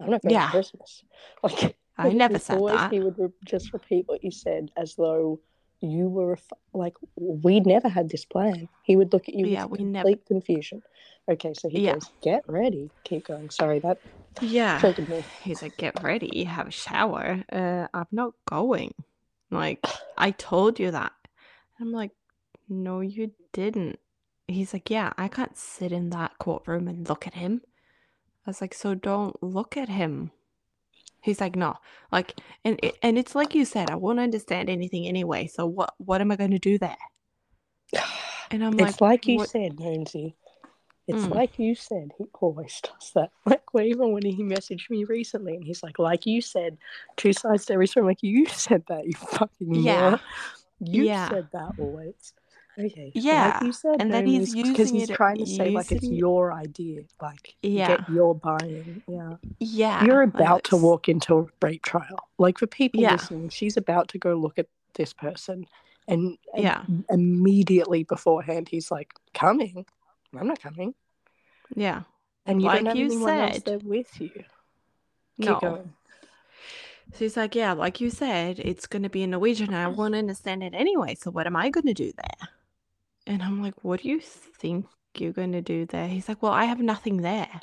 [0.00, 0.46] I'm not going Yeah.
[0.46, 1.04] to Christmas."
[1.42, 2.92] Like I never said always, that.
[2.92, 5.40] He would re- just repeat what you said as though
[5.80, 8.68] you were f- like we never had this plan.
[8.82, 10.82] He would look at you Yeah, with we never- complete confusion.
[11.28, 11.94] Okay, so he Yeah.
[11.94, 13.50] goes, "Get ready." Keep going.
[13.50, 13.98] Sorry, that
[14.40, 14.78] Yeah.
[14.80, 15.22] triggered me.
[15.42, 17.44] He's like, get ready, have a shower.
[17.52, 18.94] Uh, I'm not going.
[19.50, 19.84] Like,
[20.16, 21.12] I told you that.
[21.80, 22.12] I'm like,
[22.68, 23.98] no, you didn't.
[24.46, 27.60] He's like, yeah, I can't sit in that courtroom and look at him.
[28.46, 30.30] I was like, so don't look at him.
[31.22, 31.74] He's like, no,
[32.12, 35.46] like, and and it's like you said, I won't understand anything anyway.
[35.48, 36.96] So what what am I going to do there?
[38.50, 40.34] And I'm like, It's like you what- said, Nancy.
[41.06, 41.34] It's Mm.
[41.34, 42.12] like you said.
[42.18, 43.30] He always does that.
[43.46, 46.76] Like well, even when he messaged me recently, and he's like, "Like you said,
[47.16, 50.00] two sides to every story." I'm like, you said that, you fucking Yeah.
[50.00, 50.20] moron.
[50.80, 51.28] You Yeah.
[51.30, 52.32] said that always.
[52.78, 53.10] Okay.
[53.14, 55.90] Yeah, Like you said, and then he's because using he's it- trying to say like
[55.90, 57.88] it's your idea, like Yeah.
[57.96, 59.02] get your buy-in.
[59.08, 59.36] Yeah.
[59.58, 62.28] yeah, You're about to walk into a rape trial.
[62.38, 63.12] Like for people Yeah.
[63.12, 65.66] listening, she's about to go look at this person,
[66.06, 66.84] and, and Yeah.
[67.10, 69.84] immediately beforehand, he's like, "Coming?
[70.38, 70.94] I'm not coming."
[71.74, 72.02] Yeah.
[72.46, 73.64] And you Like don't have you else said.
[73.64, 74.30] there with you.
[74.30, 74.44] Keep
[75.46, 75.58] No.
[75.60, 75.92] going.
[77.12, 80.14] So he's like, yeah, like you said, it's going to be in Norwegian I won't
[80.14, 81.14] understand it anyway.
[81.14, 82.48] So what am I going to do there?
[83.28, 86.08] And I'm like, what do you think you're going to do there?
[86.08, 87.60] He's like, well, I have nothing there.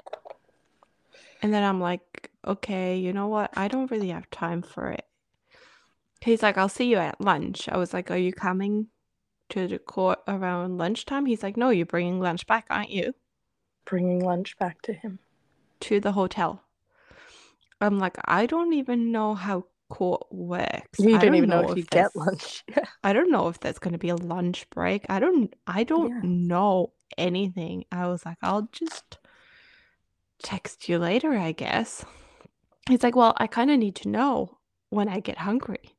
[1.41, 3.49] And then I'm like, okay, you know what?
[3.57, 5.05] I don't really have time for it.
[6.21, 7.67] He's like, I'll see you at lunch.
[7.67, 8.87] I was like, are you coming
[9.49, 11.25] to the court around lunchtime?
[11.25, 13.15] He's like, no, you're bringing lunch back, aren't you?
[13.85, 15.17] Bringing lunch back to him.
[15.81, 16.61] To the hotel.
[17.81, 20.99] I'm like, I don't even know how court works.
[20.99, 22.63] You I don't even know, if you get lunch.
[23.03, 25.05] I don't know if there's gonna be a lunch break.
[25.09, 26.21] I don't I don't Yeah.
[26.23, 27.85] know anything.
[27.91, 29.17] I was like, I'll just
[30.43, 32.03] text you later, I guess.
[32.89, 34.57] He's like, Well, I kinda need to know
[34.89, 35.95] when I get hungry.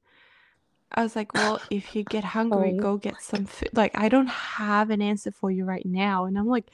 [0.92, 2.80] I was like, Well, if you get hungry, Oh.
[2.80, 3.70] go get some food.
[3.74, 6.24] Like, I don't have an answer for you right now.
[6.26, 6.70] And I'm like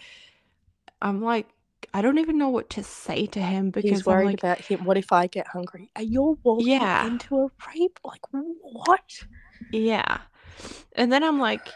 [1.01, 1.49] I'm like,
[1.95, 4.59] I don't even know what to say to him because He's I'm worried like about
[4.61, 4.85] him.
[4.85, 5.91] What if I get hungry?
[5.97, 7.07] Are you walking Yeah.
[7.07, 7.99] into a rape?
[8.05, 9.25] Like what?
[9.71, 10.19] Yeah.
[10.97, 11.69] And then I'm like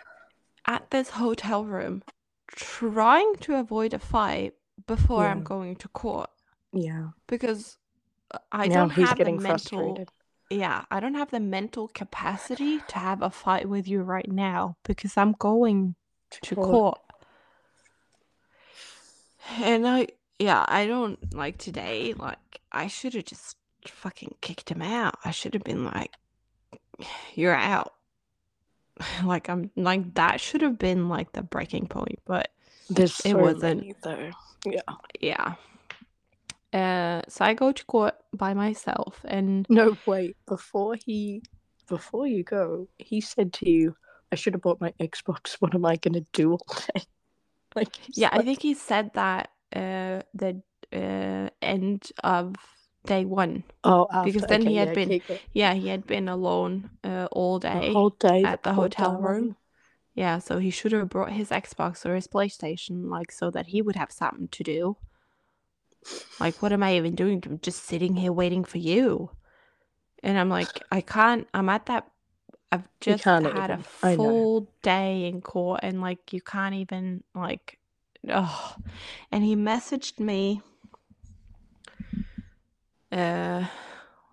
[0.66, 2.02] at this hotel room
[2.48, 4.54] trying to avoid a fight
[4.86, 6.30] before I'm going to court
[6.72, 7.08] Yeah.
[7.26, 7.78] because
[8.30, 10.08] uh, I now don't he's have getting the mental frustrated.
[10.50, 14.76] yeah, I don't have the mental capacity to have a fight with you right now
[14.84, 15.96] because I'm going
[16.42, 16.70] to court.
[16.70, 17.00] court.
[19.58, 22.38] And I yeah, I don't like today, like
[22.72, 23.56] I should have just
[23.86, 25.16] fucking kicked him out.
[25.24, 26.12] I should have been like
[27.34, 27.92] you're out.
[29.24, 32.48] Like I'm like that should have been like the breaking point, but
[32.88, 33.94] There's it so wasn't.
[34.02, 34.30] though.
[34.64, 34.80] Yeah.
[35.20, 35.54] yeah.
[36.72, 40.36] Uh so I go to court by myself and No, wait.
[40.46, 41.42] Before he,
[41.88, 43.96] before you go, he said to you,
[44.32, 45.56] "I should have bought my Xbox.
[45.60, 47.02] What am I gonna do all day?"
[47.88, 50.62] Like, yeah, I think he said that uh the
[50.92, 52.56] uh end of
[53.06, 53.64] day one.
[53.84, 55.40] Oh, after, because then okay, he had yeah, been going.
[55.52, 57.90] Yeah, he had been alone uh all day.
[57.92, 59.22] whole day at the poor hotel darling.
[59.22, 59.56] room.
[60.14, 63.82] Yeah, so he should have brought his Xbox or his PlayStation, like, so that he
[63.82, 64.96] would have something to do.
[66.38, 67.42] Like, what am I even doing?
[67.46, 69.30] I'm just sitting here waiting for you.
[70.22, 72.08] And I'm like, I can't, I'm at that,
[72.72, 74.16] I've just had a even.
[74.16, 74.16] Know.
[74.16, 77.78] full day in court and, like, you can't even, like,
[78.28, 78.76] oh.
[79.30, 80.60] And he messaged me,
[83.12, 83.66] uh,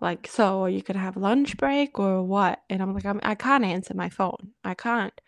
[0.00, 2.62] like, so you gonna have lunch break or what?
[2.68, 4.52] And I'm like, I'm, I can't answer my phone.
[4.64, 5.18] I can't.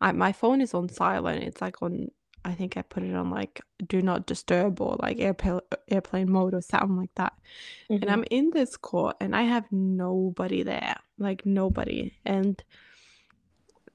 [0.00, 1.44] I, my phone is on silent.
[1.44, 2.10] It's like on,
[2.44, 6.54] I think I put it on like do not disturb or like airplane airplane mode
[6.54, 7.32] or something like that.
[8.00, 8.12] And Mhm.
[8.12, 12.12] I'm in this court and I have nobody there, like nobody.
[12.24, 12.62] And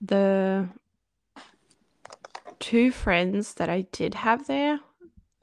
[0.01, 0.67] the
[2.59, 4.79] two friends that I did have there,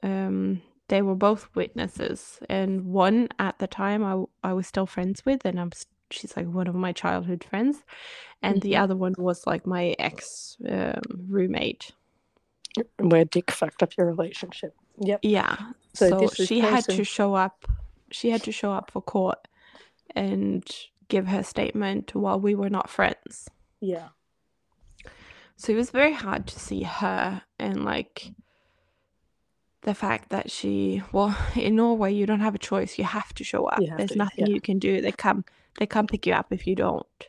[0.03, 5.25] um, they were both witnesses, and one at the time I I was still friends
[5.25, 5.71] with, and I'm
[6.11, 7.83] she's like one of my childhood friends,
[8.41, 8.79] and the Mhm.
[8.83, 11.91] other one was like my ex um, roommate.
[12.99, 14.75] Where Dick fucked up your relationship.
[14.99, 15.19] Yep.
[15.23, 15.57] Yeah,
[15.93, 17.67] So so, she had to show up.
[18.11, 19.47] She had to show up for court
[20.15, 20.67] and
[21.07, 23.49] give her statement while we were not friends.
[23.79, 24.09] Yeah.
[25.55, 28.31] So it was very hard to see her and like
[29.81, 33.43] the fact that she well in Norway you don't have a choice you have to
[33.43, 34.53] show up there's to, nothing yeah.
[34.53, 35.45] you can do they come
[35.79, 37.27] they come pick you up if you don't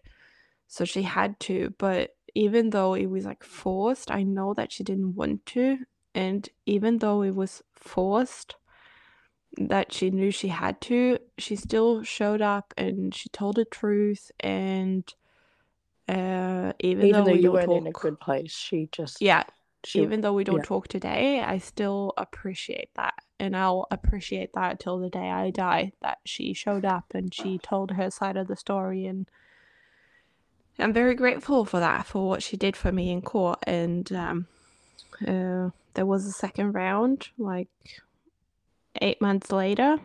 [0.66, 4.84] so she had to but even though it was like forced I know that she
[4.84, 5.78] didn't want to
[6.14, 8.56] and even though it was forced
[9.56, 14.30] that she knew she had to she still showed up and she told the truth
[14.40, 15.04] and
[16.08, 19.44] uh even, Even though we you weren't in a talk- good place, she just yeah
[19.84, 20.62] she, even though we don't yeah.
[20.64, 23.14] talk today, I still appreciate that.
[23.38, 27.58] And I'll appreciate that till the day I die that she showed up and she
[27.58, 29.06] told her side of the story.
[29.06, 29.28] And
[30.78, 33.58] I'm very grateful for that, for what she did for me in court.
[33.66, 34.46] And um,
[35.26, 37.68] uh, there was a second round, like
[39.00, 39.98] eight months later.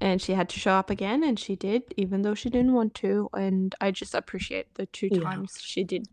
[0.00, 2.94] And she had to show up again, and she did, even though she didn't want
[2.96, 3.30] to.
[3.32, 5.20] And I just appreciate the two Yeah.
[5.20, 6.06] times she did.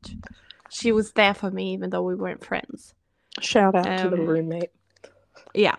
[0.70, 2.94] She was there for me, even though we weren't friends.
[3.42, 4.72] shout out to the Um, roommate.
[5.54, 5.76] yeah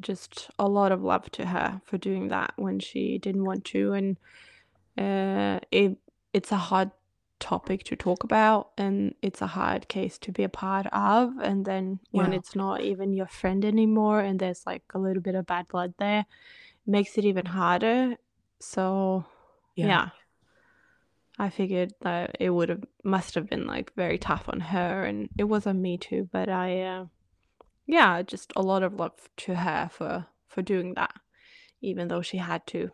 [0.00, 3.92] just a lot of love to her for doing that when she didn't want to
[3.92, 4.16] and
[4.98, 5.96] uh it
[6.32, 6.90] it's a hard
[7.40, 11.64] topic to talk about and it's a hard case to be a part of and
[11.64, 12.38] then when Yeah.
[12.38, 15.94] it's not even your friend anymore and there's like a little bit of bad blood
[15.98, 16.26] there
[16.84, 18.16] makes it even harder
[18.60, 19.24] so
[19.76, 20.08] yeah.
[21.38, 25.28] I figured that it would have must have been like very tough on her and
[25.38, 27.06] it was on me too, but I uh
[27.86, 31.14] yeah, just a lot of love to her for for doing that.
[31.80, 32.90] Even though she had to.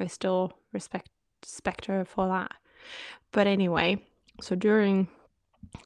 [0.00, 1.10] I still respect
[1.42, 2.52] respect her for that.
[3.32, 4.04] But anyway,
[4.40, 5.08] so during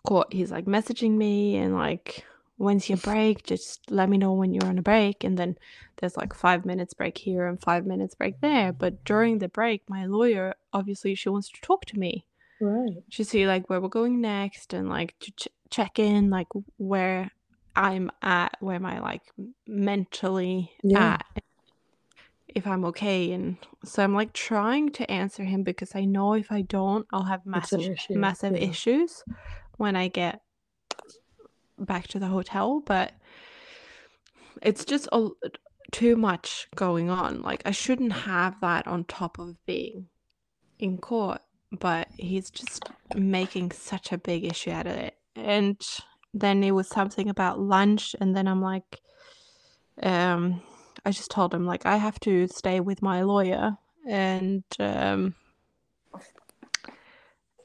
[0.06, 2.24] court he's like messaging me and like
[2.56, 3.44] when's your break?
[3.44, 5.56] Just let me know when you're on a break and then
[5.96, 9.82] there's like 5 minutes break here and 5 minutes break there, but during the break
[9.88, 12.24] my lawyer obviously she wants to talk to me
[12.60, 13.02] Right.
[13.10, 17.32] to see like where we're going next and like to ch- check in like where
[17.74, 19.22] I'm at, where am I like
[19.66, 21.14] mentally Yeah.
[21.14, 21.42] at,
[22.54, 23.32] if I'm okay.
[23.32, 27.24] And so I'm like trying to answer him because I know if I don't, I'll
[27.24, 28.18] have massive issue.
[28.18, 28.68] massive yeah.
[28.68, 29.24] issues
[29.76, 30.40] when I get
[31.78, 32.80] back to the hotel.
[32.84, 33.12] But
[34.62, 35.28] it's just a,
[35.90, 37.42] too much going on.
[37.42, 40.06] Like I shouldn't have that on top of being
[40.78, 42.82] in court, but he's just
[43.14, 45.16] making such a big issue out of it.
[45.36, 45.80] And
[46.34, 49.00] then it was something about lunch, and then I'm like,
[50.02, 50.62] um,
[51.04, 55.34] I just told him like I have to stay with my lawyer, and um,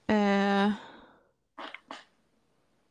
[0.09, 0.73] uh,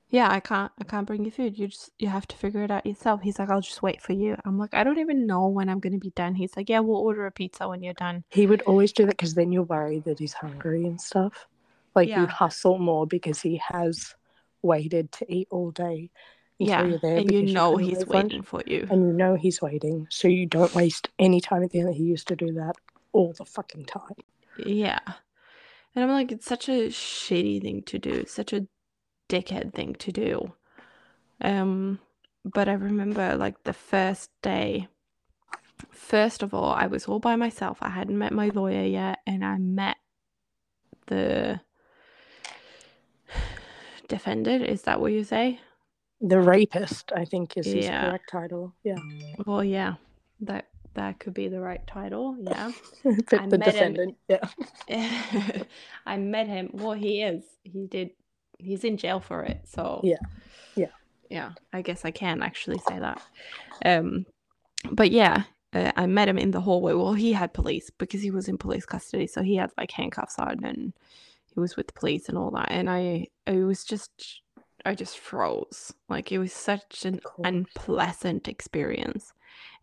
[0.08, 1.58] yeah, I can't, I can't bring you food.
[1.58, 3.22] You just, you have to figure it out yourself.
[3.22, 4.36] He's like, I'll just wait for you.
[4.44, 6.34] I'm like, I don't even know when I'm gonna be done.
[6.34, 8.24] He's like, Yeah, we'll order a pizza when you're done.
[8.30, 11.48] He would always do that because then you're worried that he's hungry and stuff.
[11.94, 12.20] Like Yeah.
[12.20, 14.14] you'd hustle more because he has
[14.62, 16.10] waited to eat all day
[16.58, 18.86] Yeah, you're there and you know couldn't he's leave lunch, waiting for you.
[18.90, 21.94] and you know he's waiting, so you don't waste any time at the end.
[21.94, 22.76] He used to do that
[23.12, 24.16] all the fucking time.
[24.58, 25.00] Yeah.
[25.94, 28.10] And I'm like, it's such a shitty thing to do.
[28.10, 28.66] It's such a
[29.28, 30.52] dickhead thing to do.
[31.40, 31.98] Um,
[32.44, 34.88] but I remember like the first day,
[35.90, 37.78] first of all, I was all by myself.
[37.80, 39.96] I hadn't met my lawyer yet, and I met
[41.06, 41.60] the
[44.08, 44.64] defendant.
[44.64, 45.60] Is that what you say?
[46.20, 48.08] The rapist, I think, is his Yeah.
[48.08, 48.74] correct title.
[48.84, 48.96] Yeah.
[49.46, 49.94] Well, yeah,
[50.40, 52.36] that that could be the right title.
[52.40, 52.72] Yeah.
[53.04, 54.16] the, I the met him- defendant.
[54.88, 55.62] Yeah.
[56.06, 56.70] I met him.
[56.72, 57.44] Well, he is.
[57.64, 58.10] He did.
[58.58, 59.60] He's in jail for it.
[59.66, 60.16] So Yeah.
[60.74, 60.86] Yeah.
[61.28, 61.52] yeah.
[61.74, 63.20] I guess I can actually say that.
[63.84, 64.24] Um,
[64.90, 65.42] but yeah,
[65.74, 66.94] uh, I met him in the hallway.
[66.94, 70.38] Well, he had police because he was in police custody, so he had like handcuffs
[70.38, 70.94] on and
[71.52, 72.68] he was with the police and all that.
[72.70, 74.40] And I, it was just,
[74.86, 75.92] I just froze.
[76.08, 79.32] Like it was such an unpleasant experience.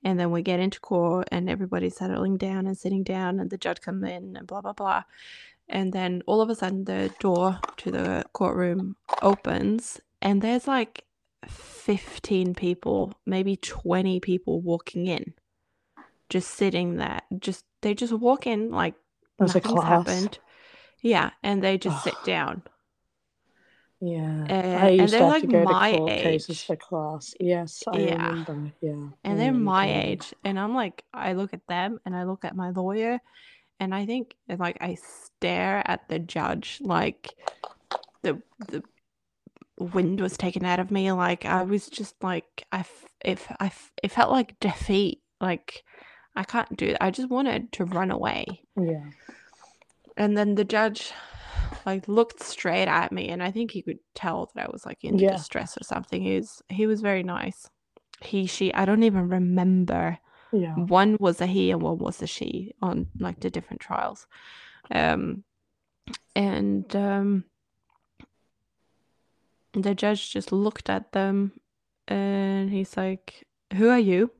[0.04, 3.58] And then we get into court and everybody's settling down and sitting down and the
[3.58, 5.04] judge come in and blah blah blah.
[5.68, 11.04] And then all of a sudden the door to the courtroom opens and there's like
[11.48, 15.34] 15 people, maybe 20 people walking in.
[16.30, 17.20] Just sitting there.
[17.40, 18.96] Just they just walk in like
[19.40, 20.40] a nothing's happened.
[21.02, 22.64] Yeah, and they just sit down.
[24.06, 24.46] Yeah.
[24.50, 26.66] Uh, I and used they're to have like to go my to court cases age.
[26.66, 27.34] for class.
[27.40, 28.28] Yes, I Yeah.
[28.28, 28.72] remember.
[28.82, 28.92] Yeah.
[28.92, 32.24] I and they're remember my age and i'm like i look at them and i
[32.26, 33.20] look at my lawyer
[33.80, 37.30] and i think and, like i stare at the judge like
[38.24, 38.84] the the
[39.80, 43.68] wind was taken out of me like i was just like i f- if i
[43.68, 45.84] f- it felt like defeat like
[46.36, 46.98] i can't do It.
[47.02, 48.46] i just wanted to run away
[48.76, 49.06] Yeah.
[50.18, 51.12] and then the judge
[51.86, 55.04] like looked straight at me and i think he could tell that i was like
[55.04, 55.36] in Yeah.
[55.36, 56.22] distress or something.
[56.22, 57.70] He was he was very nice.
[58.22, 60.18] He she i don't even remember.
[60.52, 60.76] Yeah.
[60.76, 64.28] one was a he and one was a she on like the different trials.
[64.92, 65.44] Um
[66.36, 67.46] and um
[69.74, 71.54] the judge just looked at them
[72.08, 73.46] and he's like
[73.76, 74.32] who are you?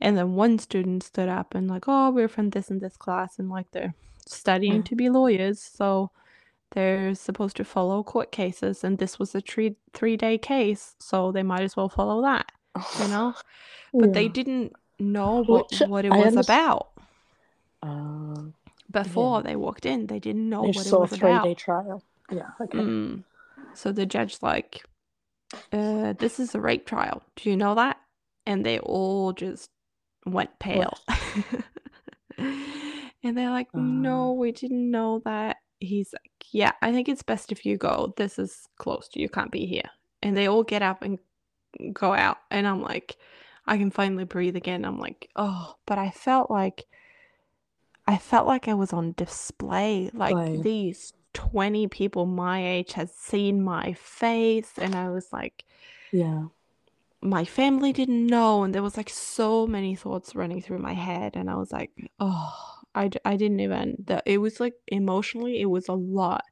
[0.00, 3.38] And then one student stood up and like oh we're from this and this class
[3.38, 3.94] and like they're
[4.26, 6.10] studying to be lawyers so
[6.74, 11.32] they're supposed to follow court cases and this was a three three day case so
[11.32, 12.50] they might as well follow that
[13.00, 13.32] you know
[13.94, 16.88] but they didn't know what, Which what it I was underst- about
[17.82, 18.42] Uh,
[18.90, 21.44] before they walked in they didn't know they what it saw a was three about
[21.44, 22.02] day trial.
[22.30, 22.50] Yeah.
[22.60, 22.78] Okay.
[22.78, 23.24] Mm.
[23.74, 24.82] so the judge like
[25.72, 27.96] uh this is a rape trial do you know that
[28.46, 29.70] and they all just
[30.26, 30.94] went pale
[32.38, 34.32] and they're like no Uh.
[34.32, 38.12] we didn't know that he's like yeah i think it's best if you go.
[38.16, 39.28] This is closed you.
[39.28, 39.90] Can't be here.
[40.22, 41.18] And they all get up and
[41.92, 43.16] go out and i'm like
[43.66, 44.84] i can finally breathe again.
[44.84, 46.84] I'm like oh but i felt like
[48.06, 50.10] i felt like i was on display.
[50.14, 55.64] Like these 20 people my age had seen my face and i was like
[56.12, 56.44] Yeah.
[57.20, 61.34] my family didn't know and there was like so many thoughts running through my head
[61.34, 65.66] and i was like oh i, I didn't even the, it was like emotionally it
[65.66, 66.44] was a lot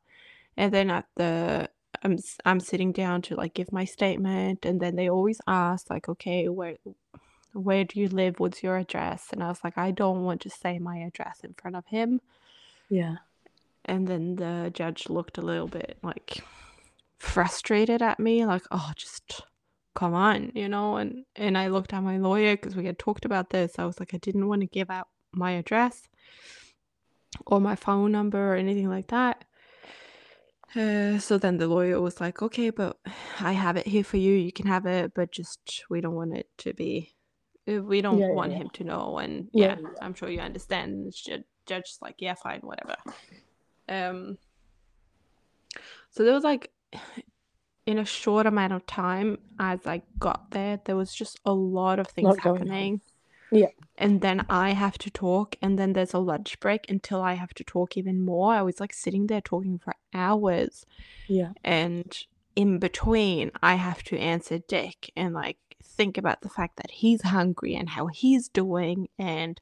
[0.56, 1.68] and then at the
[2.02, 6.08] I'm, I'm sitting down to like give my statement and then they always ask like
[6.08, 6.76] okay where
[7.52, 10.50] where do you live what's your address and i was like i don't want to
[10.50, 12.20] say my address in front of him
[12.88, 13.16] Yeah.
[13.84, 16.42] and then the judge looked a little bit like
[17.18, 19.42] frustrated at me, like, oh, just
[19.94, 20.96] come on, you know.
[20.96, 23.78] And and I looked at my lawyer because we had talked about this.
[23.78, 26.08] I was like, I didn't want to give out my address
[27.46, 29.44] or my phone number or anything like that.
[30.74, 32.98] Uh, so then the lawyer was like, okay, but
[33.40, 34.32] I have it here for you.
[34.32, 37.14] You can have it, but just we don't want it to be.
[37.68, 38.58] uh, We don't Yeah, want yeah.
[38.58, 39.18] him to know.
[39.18, 39.88] And Yeah, yeah.
[40.00, 40.92] I'm sure you understand.
[40.92, 42.96] And the judge's like, yeah, fine, whatever.
[43.88, 44.38] Um.
[46.10, 46.70] So there was like,
[47.86, 51.98] in a short amount of time, as I got there, there was just a lot
[51.98, 53.00] of things happening.
[53.52, 53.68] Yeah.
[53.98, 57.54] And then I have to talk, and then there's a lunch break until I have
[57.54, 58.54] to talk even more.
[58.54, 60.86] I was like sitting there talking for hours,
[61.28, 61.52] Yeah.
[61.62, 62.10] and
[62.56, 67.22] in between, I have to answer Dick and like think about the fact that he's
[67.22, 69.60] hungry and how he's doing, and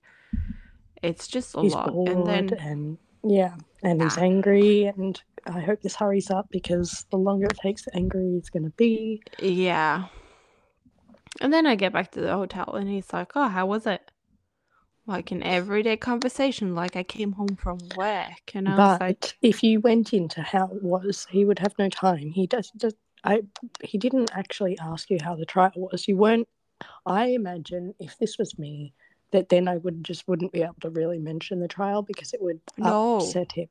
[1.03, 1.93] it's just a He's lot.
[1.93, 7.05] bored And then and yeah, and he's angry, and I hope this hurries up because
[7.11, 9.23] the longer it takes, the angrier he's gonna be.
[9.41, 10.07] Yeah.
[11.41, 14.11] And then I get back to the hotel and he's like, Oh, how was it?
[15.07, 18.55] Like an everyday conversation, like I came home from work.
[18.55, 21.89] And I was like, if you went into how it was, he would have no
[21.89, 22.31] time.
[22.31, 22.71] He does.
[22.77, 23.43] does I.
[23.83, 26.07] He didn't actually ask you how the trial was.
[26.07, 26.49] You weren't.
[27.07, 28.93] I imagine if this was me,
[29.33, 32.43] that then I would just wouldn't be able to really mention the trial because it
[32.43, 33.17] would No.
[33.17, 33.69] upset him.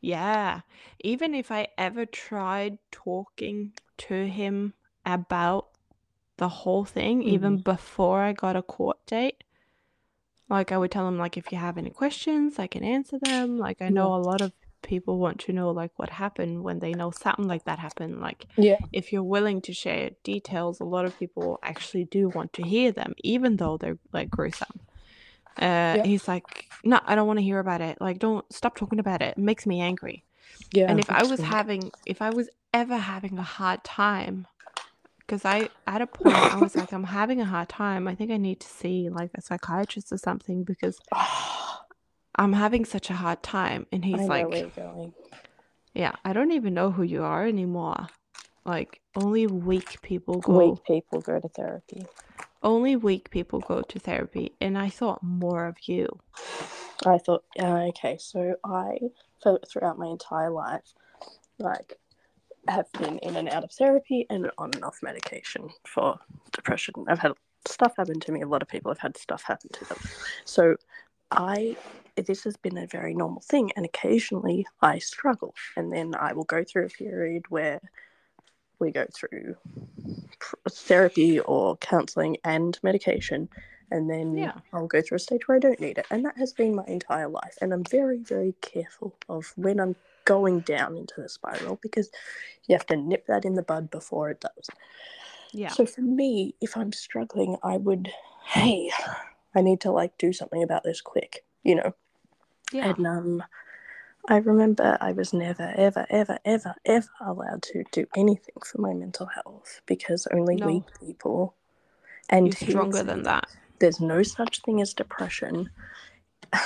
[0.00, 0.60] Yeah.
[1.00, 4.74] Even if I ever tried talking to him
[5.04, 5.68] about
[6.36, 9.44] the whole thing, even before I got a court date,
[10.48, 13.58] like I would tell him, like, if you have any questions, I can answer them.
[13.58, 16.92] Like, I know a lot of people want to know, like, what happened when they
[16.92, 18.20] know something like that happened.
[18.20, 18.78] Like, Yeah.
[18.92, 22.92] if you're willing to share details, a lot of people actually do want to hear
[22.92, 24.80] them, even though they're like gruesome.
[25.56, 27.98] Uh, He's like, no, I don't want to hear about it.
[28.00, 29.38] Like, don't stop talking about it.
[29.38, 30.24] It makes me angry.
[30.72, 30.90] Yeah.
[30.90, 34.46] and if I was having, if I was ever having a hard time,
[35.26, 38.06] because I, at a point, I was like, I'm having a hard time.
[38.08, 40.98] I think I need to see like a psychiatrist or something because
[42.36, 43.86] I'm having such a hard time.
[43.92, 45.14] And he's like, where you're going.
[45.94, 48.08] yeah, I don't even know who you are anymore.
[48.64, 50.70] Like, only weak people go.
[50.70, 52.06] Weak people go to therapy.
[52.62, 54.52] Only weak people go to therapy.
[54.60, 56.08] And I thought more of you.
[57.06, 58.98] I thought, uh, okay, so I,
[59.68, 60.94] throughout my entire life,
[61.58, 61.98] like,
[62.68, 66.18] have been in and out of therapy and on and off medication for
[66.52, 66.94] depression.
[67.08, 67.32] I've had
[67.66, 68.42] stuff happen to me.
[68.42, 69.98] A lot of people have had stuff happen to them.
[70.44, 70.76] So
[71.30, 71.76] I,
[72.16, 73.72] this has been a very normal thing.
[73.76, 75.54] And occasionally I struggle.
[75.76, 77.80] And then I will go through a period where
[78.78, 79.56] we go through
[80.70, 83.48] therapy or counseling and medication.
[83.90, 84.54] And then Yeah.
[84.72, 86.06] I'll go through a stage where I don't need it.
[86.10, 87.56] And that has been my entire life.
[87.60, 92.10] And I'm very, very careful of when I'm going down into the spiral because
[92.66, 94.68] you have to nip that in the bud before it does.
[95.52, 95.68] Yeah.
[95.68, 98.10] So for me, if I'm struggling, I would,
[98.46, 98.90] hey,
[99.54, 101.94] I need to like do something about this quick, you know?
[102.72, 102.88] yeah.
[102.96, 103.42] And um,
[104.28, 108.94] I remember I was never, ever, ever, ever, ever allowed to do anything for my
[108.94, 110.66] mental health because only No.
[110.66, 111.54] weak people
[112.30, 113.44] and You're stronger than that.
[113.80, 115.70] there's no such thing as depression.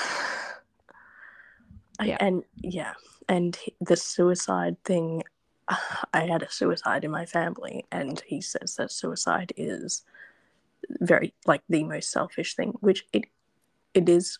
[2.04, 2.16] Yeah.
[2.20, 2.92] And yeah,
[3.28, 5.22] and he- the suicide thing,
[6.14, 10.04] I had a suicide in my family, and he says that suicide is
[11.00, 13.24] very like the most selfish thing, which it
[13.94, 14.38] it is.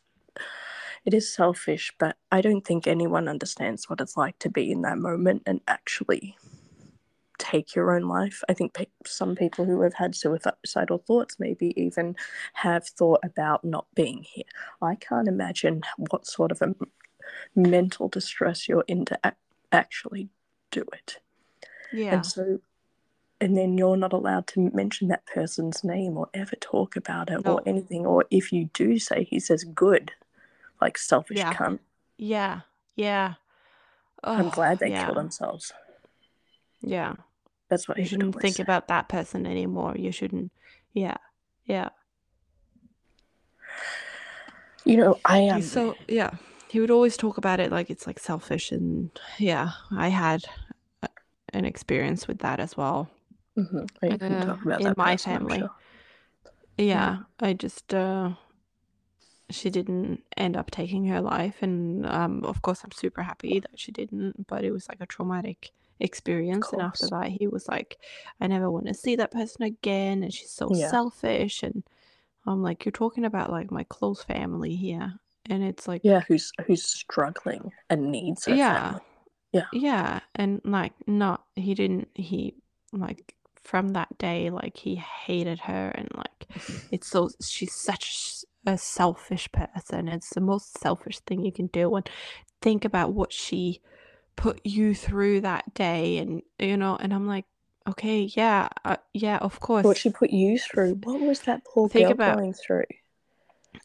[1.04, 4.82] It is selfish, but I don't think anyone understands what it's like to be in
[4.82, 6.36] that moment and actually
[7.38, 8.42] take your own life.
[8.48, 12.16] I think pe- some people who have had suicidal thoughts maybe even
[12.54, 14.44] have thought about not being here.
[14.82, 16.74] I can't imagine what sort of a
[17.54, 19.36] mental distress you're in to ac-
[19.72, 20.28] actually
[20.70, 21.18] do it.
[21.92, 22.14] Yeah.
[22.14, 22.60] And so,
[23.40, 27.44] and then you're not allowed to mention that person's name or ever talk about it
[27.44, 27.54] No.
[27.54, 28.04] or anything.
[28.06, 30.12] Or if you do say, he says, good,
[30.80, 31.54] like selfish Yeah.
[31.54, 31.78] cunt.
[32.16, 32.60] Yeah.
[32.96, 33.34] Yeah.
[34.24, 35.04] I'm glad they yeah.
[35.04, 35.72] killed themselves.
[36.80, 37.14] Yeah.
[37.68, 38.62] That's what You shouldn't think say.
[38.62, 39.94] about that person anymore.
[39.96, 40.50] You shouldn't.
[40.92, 41.18] Yeah.
[41.66, 41.90] Yeah.
[44.84, 45.56] You know, I am.
[45.56, 46.30] He's um, so yeah.
[46.70, 50.44] He would always talk about it like it's like selfish and yeah, I had
[51.52, 53.08] an experience with that as well.
[53.56, 53.86] Mhm.
[54.02, 55.58] You can Uh, talk about in my person, family.
[55.60, 55.70] sure.
[56.76, 58.32] Yeah, I just uh
[59.50, 63.78] she didn't end up taking her life and um of course I'm super happy that
[63.78, 67.98] she didn't, but it was like a traumatic experience and after that he was like
[68.40, 70.90] I never want to see that person again and she's so Yeah.
[70.90, 71.82] selfish and
[72.46, 75.14] I'm like you're talking about like my close family here
[75.48, 79.00] and it's like Yeah, who's who's struggling and needs her yeah family.
[79.52, 79.64] Yeah.
[79.72, 82.54] yeah and like not he didn't he
[82.92, 86.46] like from that day like he hated her and like
[86.90, 91.94] it's so she's such a selfish person it's the most selfish thing you can do
[91.94, 92.08] and
[92.60, 93.80] think about what she
[94.36, 97.44] put you through that day and you know and i'm like
[97.88, 100.94] okay yeah uh, yeah of course What she put you through.
[101.04, 102.84] What was that poor Think girl about- going through?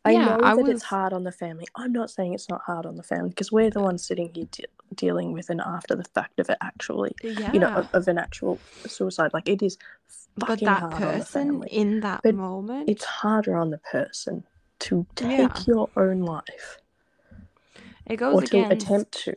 [0.05, 1.67] I Yeah, know I that was- it's hard on the family.
[1.75, 4.47] I'm not saying it's not hard on the family because we're the ones sitting here
[4.51, 4.65] de-
[4.95, 8.17] dealing with an after the fact of it actually, yeah you know, of, of an
[8.17, 9.31] actual suicide.
[9.33, 9.77] Like it is
[10.35, 11.67] but fucking that hard on the person family.
[11.71, 14.43] in that But moment It's harder on the person
[14.79, 15.53] to take Yeah.
[15.67, 16.79] your own life
[18.05, 19.35] it goes or to attempt to.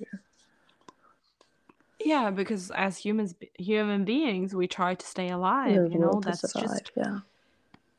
[2.00, 5.82] Yeah, because as humans, human beings, we try to stay alive.
[5.82, 7.18] Live You know, that's survive, just yeah.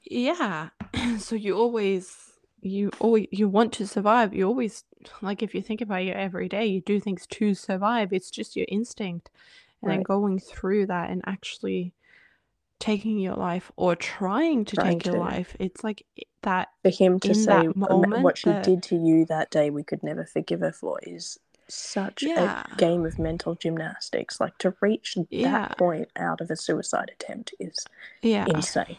[0.03, 0.69] yeah.
[1.19, 2.26] so you always,
[2.67, 4.33] you always, you want to survive.
[4.33, 4.83] You always
[5.21, 8.13] like if you think about your everyday, you do things to survive.
[8.13, 9.29] It's just your instinct,
[9.81, 11.93] and then going through that and actually
[12.79, 15.19] taking your life or trying to Trying take your to.
[15.21, 15.55] life.
[15.59, 16.05] It's like
[16.43, 16.67] that.
[16.83, 19.83] For him to say "Um, moment what she that- did to you that day, we
[19.83, 21.39] could never forgive her for is
[21.69, 22.63] such Yeah.
[22.71, 24.39] a game of mental gymnastics.
[24.39, 25.51] Like to reach Yeah.
[25.69, 27.83] that point out of a suicide attempt is
[28.21, 28.45] Yeah.
[28.47, 28.97] insane.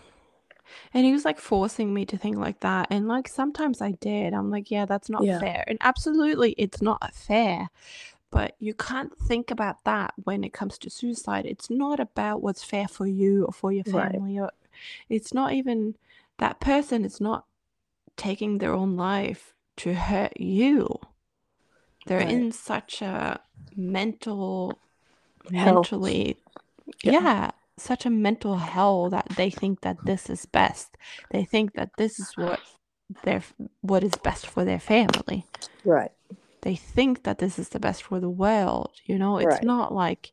[0.94, 2.88] And he was like forcing me to think like that.
[2.90, 4.34] And like sometimes I did.
[4.34, 5.38] I'm like, yeah, that's not Yeah.
[5.38, 5.64] fair.
[5.66, 7.68] And absolutely, it's not fair.
[8.30, 11.46] But you can't think about that when it comes to suicide.
[11.46, 14.12] It's not about what's fair for you or for your Right.
[14.12, 14.38] family.
[14.38, 14.50] Or
[15.08, 15.96] it's not even
[16.38, 17.46] that person is not
[18.16, 20.98] taking their own life to hurt you.
[22.06, 22.28] They're Right.
[22.28, 23.40] in such a
[23.76, 24.78] mental,
[25.52, 25.74] Hell.
[25.74, 26.36] mentally,
[27.02, 27.12] Yeah.
[27.12, 30.96] yeah, such a mental hell that they think that this is best.
[31.30, 32.60] They think that this is what
[33.24, 33.42] their
[33.80, 35.44] what is best for their family.
[35.84, 36.10] Right.
[36.62, 39.38] They think that this is the best for the world, you know?
[39.38, 39.62] It's Right.
[39.62, 40.32] not like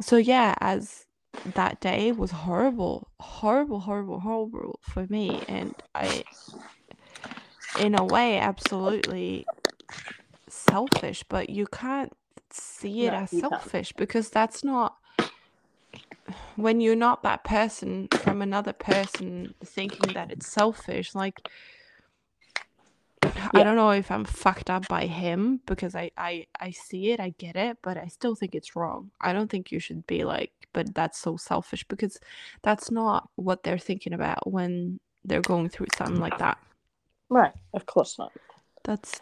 [0.00, 1.06] so yeah, as
[1.54, 6.24] that day was horrible, horrible, horrible, horrible for me and I
[7.78, 9.46] in a way absolutely
[10.48, 12.12] selfish, but you can't
[12.50, 13.52] see it No, as you can't.
[13.52, 14.96] selfish because that's not
[16.56, 21.40] when you're not that person from another person thinking that it's selfish like
[23.52, 27.20] I don't know if I'm fucked up by him because I, I I see it,
[27.20, 29.10] I get it, but I still think it's wrong.
[29.20, 32.18] I don't think you should be like, but that's so selfish because
[32.62, 36.58] that's not what they're thinking about when they're going through something like that.
[37.28, 37.52] Right.
[37.74, 38.32] Of course not.
[38.84, 39.20] That's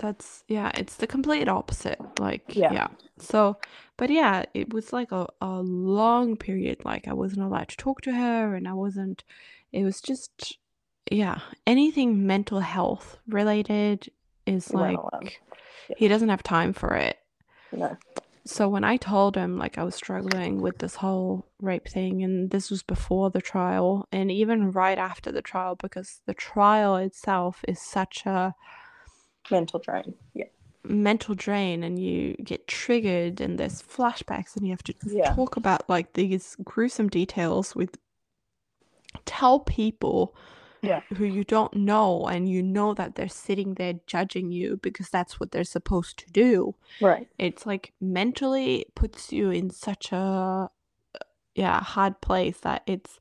[0.00, 2.00] that's yeah, it's the complete opposite.
[2.18, 2.72] Like Yeah.
[2.72, 2.88] yeah.
[3.18, 3.56] So
[3.96, 6.78] but yeah, it was like a, a long period.
[6.84, 9.24] Like I wasn't allowed to talk to her and I wasn't
[9.72, 10.58] it was just
[11.10, 14.10] yeah, anything mental health related
[14.46, 14.98] is like
[15.88, 15.96] Yeah.
[15.96, 17.18] he doesn't have time for it.
[17.72, 17.96] No.
[18.46, 22.50] So when I told him like I was struggling with this whole rape thing and
[22.50, 27.62] this was before the trial and even right after the trial because the trial itself
[27.68, 28.54] is such a
[29.50, 30.14] Mental drain.
[30.34, 30.44] Yeah.
[30.82, 35.34] mental drain and you get triggered and there's flashbacks and you have to Yeah.
[35.34, 37.98] talk about like these gruesome details with
[39.26, 40.34] tell people
[40.82, 41.00] Yeah.
[41.16, 45.38] who you don't know and you know that they're sitting there judging you because that's
[45.38, 47.28] what they're supposed to do Right.
[47.38, 50.70] it's like mentally puts you in such a
[51.54, 53.20] yeah hard place that it's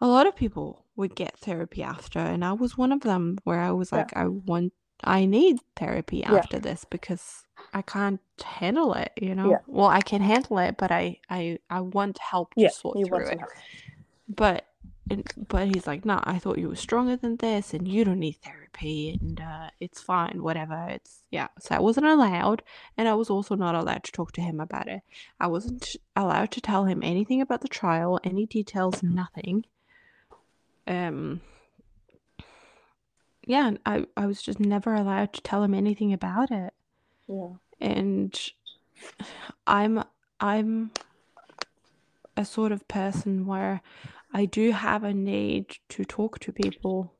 [0.00, 3.60] a lot of people would get therapy after and i was one of them where
[3.60, 3.98] i was Yeah.
[3.98, 4.72] like i want
[5.02, 6.34] i need therapy Yeah.
[6.34, 9.58] after this because i can't handle it you know Yeah.
[9.66, 12.68] well i can handle it but i i i want help to Yeah.
[12.70, 13.50] sort through it help.
[14.28, 14.66] but
[15.10, 18.18] and, but he's like no i thought you were stronger than this and you don't
[18.20, 22.62] need therapy and uh, it's fine whatever it's yeah so i wasn't allowed
[22.96, 25.02] and i was also not allowed to talk to him about it
[25.38, 29.64] i wasn't allowed to tell him anything about the trial any details nothing
[30.86, 31.40] um
[33.46, 36.72] yeah i i was just never allowed to tell him anything about it
[37.28, 37.54] Yeah.
[37.80, 38.50] and
[39.66, 40.02] i'm
[40.40, 40.90] i'm
[42.36, 43.80] a sort of person where
[44.32, 47.14] I do have a need to talk to people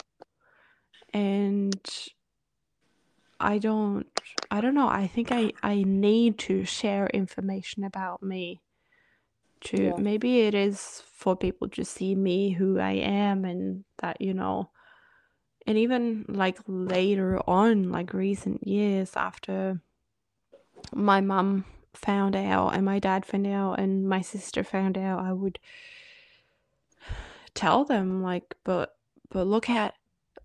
[1.12, 1.80] and
[3.38, 4.06] I don't
[4.50, 8.60] I don't know I think I I need to share information about me
[9.66, 9.96] to Yeah.
[9.98, 14.70] maybe it is for people to see me who I am and that you know
[15.66, 19.80] and even like later on like recent years after
[20.92, 25.32] my mum found out and my dad found out and my sister found out I
[25.32, 25.58] would
[27.54, 28.96] tell them like but
[29.30, 29.94] but look at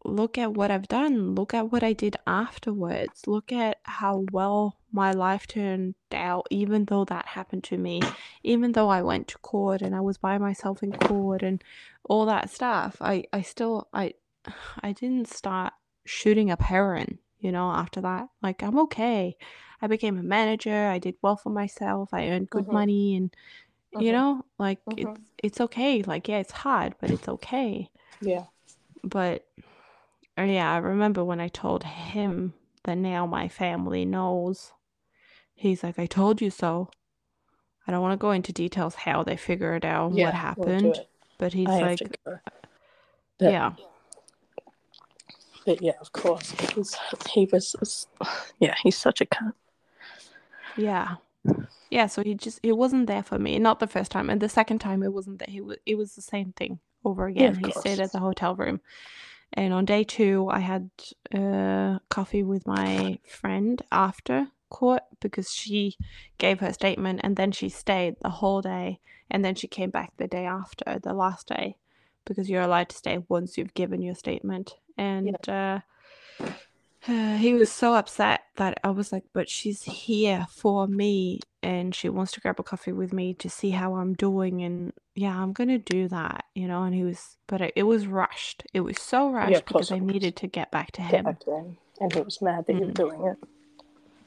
[0.05, 1.35] look at what I've done.
[1.35, 3.27] Look at what I did afterwards.
[3.27, 8.01] Look at how well my life turned out even though that happened to me.
[8.43, 11.63] Even though I went to court and I was by myself in court and
[12.05, 14.13] all that stuff I I still I
[14.81, 15.73] I didn't start
[16.05, 19.37] shooting up heroin you know after that like I'm okay
[19.81, 22.73] I became a manager I did well for myself I earned good Mhm.
[22.73, 23.33] money and
[23.93, 24.13] you Mhm.
[24.13, 24.97] know like Mhm.
[24.97, 27.89] it's it's okay like yeah it's hard but it's okay
[28.21, 28.45] Yeah.
[29.03, 29.45] but
[30.37, 34.73] uh, yeah i remember when i told him that now my family knows
[35.55, 36.89] he's like i told you so
[37.87, 40.25] i don't want to go into details how they figured out Yeah.
[40.25, 40.99] what happened
[41.37, 42.19] but he's I like
[43.39, 43.71] yeah
[45.69, 46.49] But yeah, of course.
[46.73, 46.95] He's,
[47.31, 48.07] he was,
[48.59, 49.53] yeah, he's such a cunt.
[50.75, 51.15] yeah
[51.89, 54.49] yeah so he just he wasn't there for me not the first time and the
[54.49, 57.57] second time it wasn't that he was it was the same thing over again of
[57.57, 57.79] he course.
[57.79, 58.79] stayed at the hotel room
[59.53, 60.89] and on day two i had
[61.33, 65.95] uh, coffee with my friend after court because she
[66.37, 68.99] gave her statement and then she stayed the whole day
[69.31, 71.75] and then she came back the day after the last day
[72.25, 75.79] because you're allowed to stay once you've given your statement and uh,
[77.37, 82.09] he was so upset that I was like, but she's here for me and she
[82.09, 84.61] wants to grab a coffee with me to see how I'm doing.
[84.61, 86.83] And yeah, I'm going to do that, you know.
[86.83, 88.63] And he was, but it, it was rushed.
[88.73, 91.25] It was so rushed course because I needed to get back to him.
[91.25, 91.77] back to him.
[92.01, 93.37] And he was mad that you were doing it.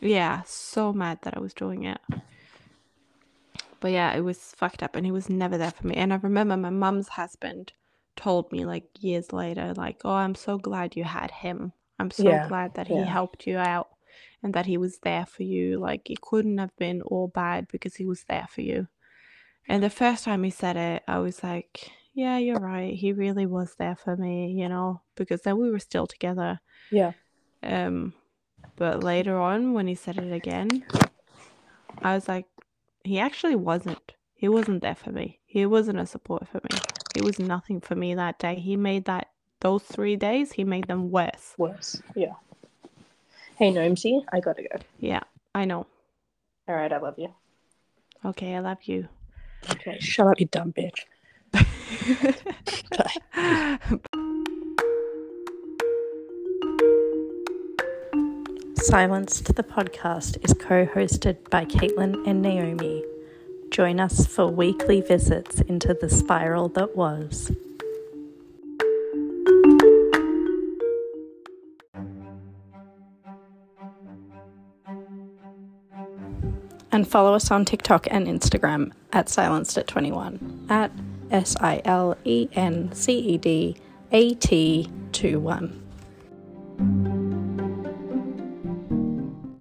[0.00, 2.00] Yeah, so mad that I was doing it.
[3.80, 5.94] But yeah, it was fucked up and he was never there for me.
[5.96, 7.72] And I remember my mum's husband
[8.16, 11.72] told me like years later, like, oh, I'm so glad you had him.
[11.98, 13.04] I'm so Yeah, glad that he yeah.
[13.04, 13.88] helped you out
[14.42, 15.78] and that he was there for you.
[15.78, 18.88] Like, it couldn't have been all bad because he was there for you.
[19.68, 22.92] And the first time he said it, I was like, yeah, you're right.
[22.94, 26.60] He really was there for me, you know, because then we were still together.
[26.90, 27.12] Yeah.
[27.62, 28.14] Um,
[28.76, 30.84] but later on, when he said it again,
[32.02, 32.46] I was like,
[33.04, 34.14] he actually wasn't.
[34.34, 35.38] He wasn't there for me.
[35.46, 36.80] He wasn't a support for me.
[37.14, 38.54] He was nothing for me that day.
[38.56, 39.28] He made that
[39.60, 40.52] those three days.
[40.52, 41.54] He made them worse.
[41.58, 42.00] Worse.
[42.14, 42.32] Yeah.
[43.56, 44.78] Hey, Gnomesy, I gotta go.
[44.98, 45.20] Yeah,
[45.54, 45.86] I know.
[46.68, 47.28] All right, I love you.
[48.24, 49.08] Okay, I love you.
[49.70, 51.00] Okay, shut up, you dumb bitch.
[51.52, 51.66] Bye.
[58.76, 63.04] Silenced the podcast is co hosted by Caitlin and Naomi.
[63.72, 67.50] Join us for weekly visits into the spiral that was.
[76.92, 80.92] And follow us on TikTok and Instagram at silenced at 21 at
[81.30, 83.76] S I L E N C E D
[84.12, 85.81] A T 2 1.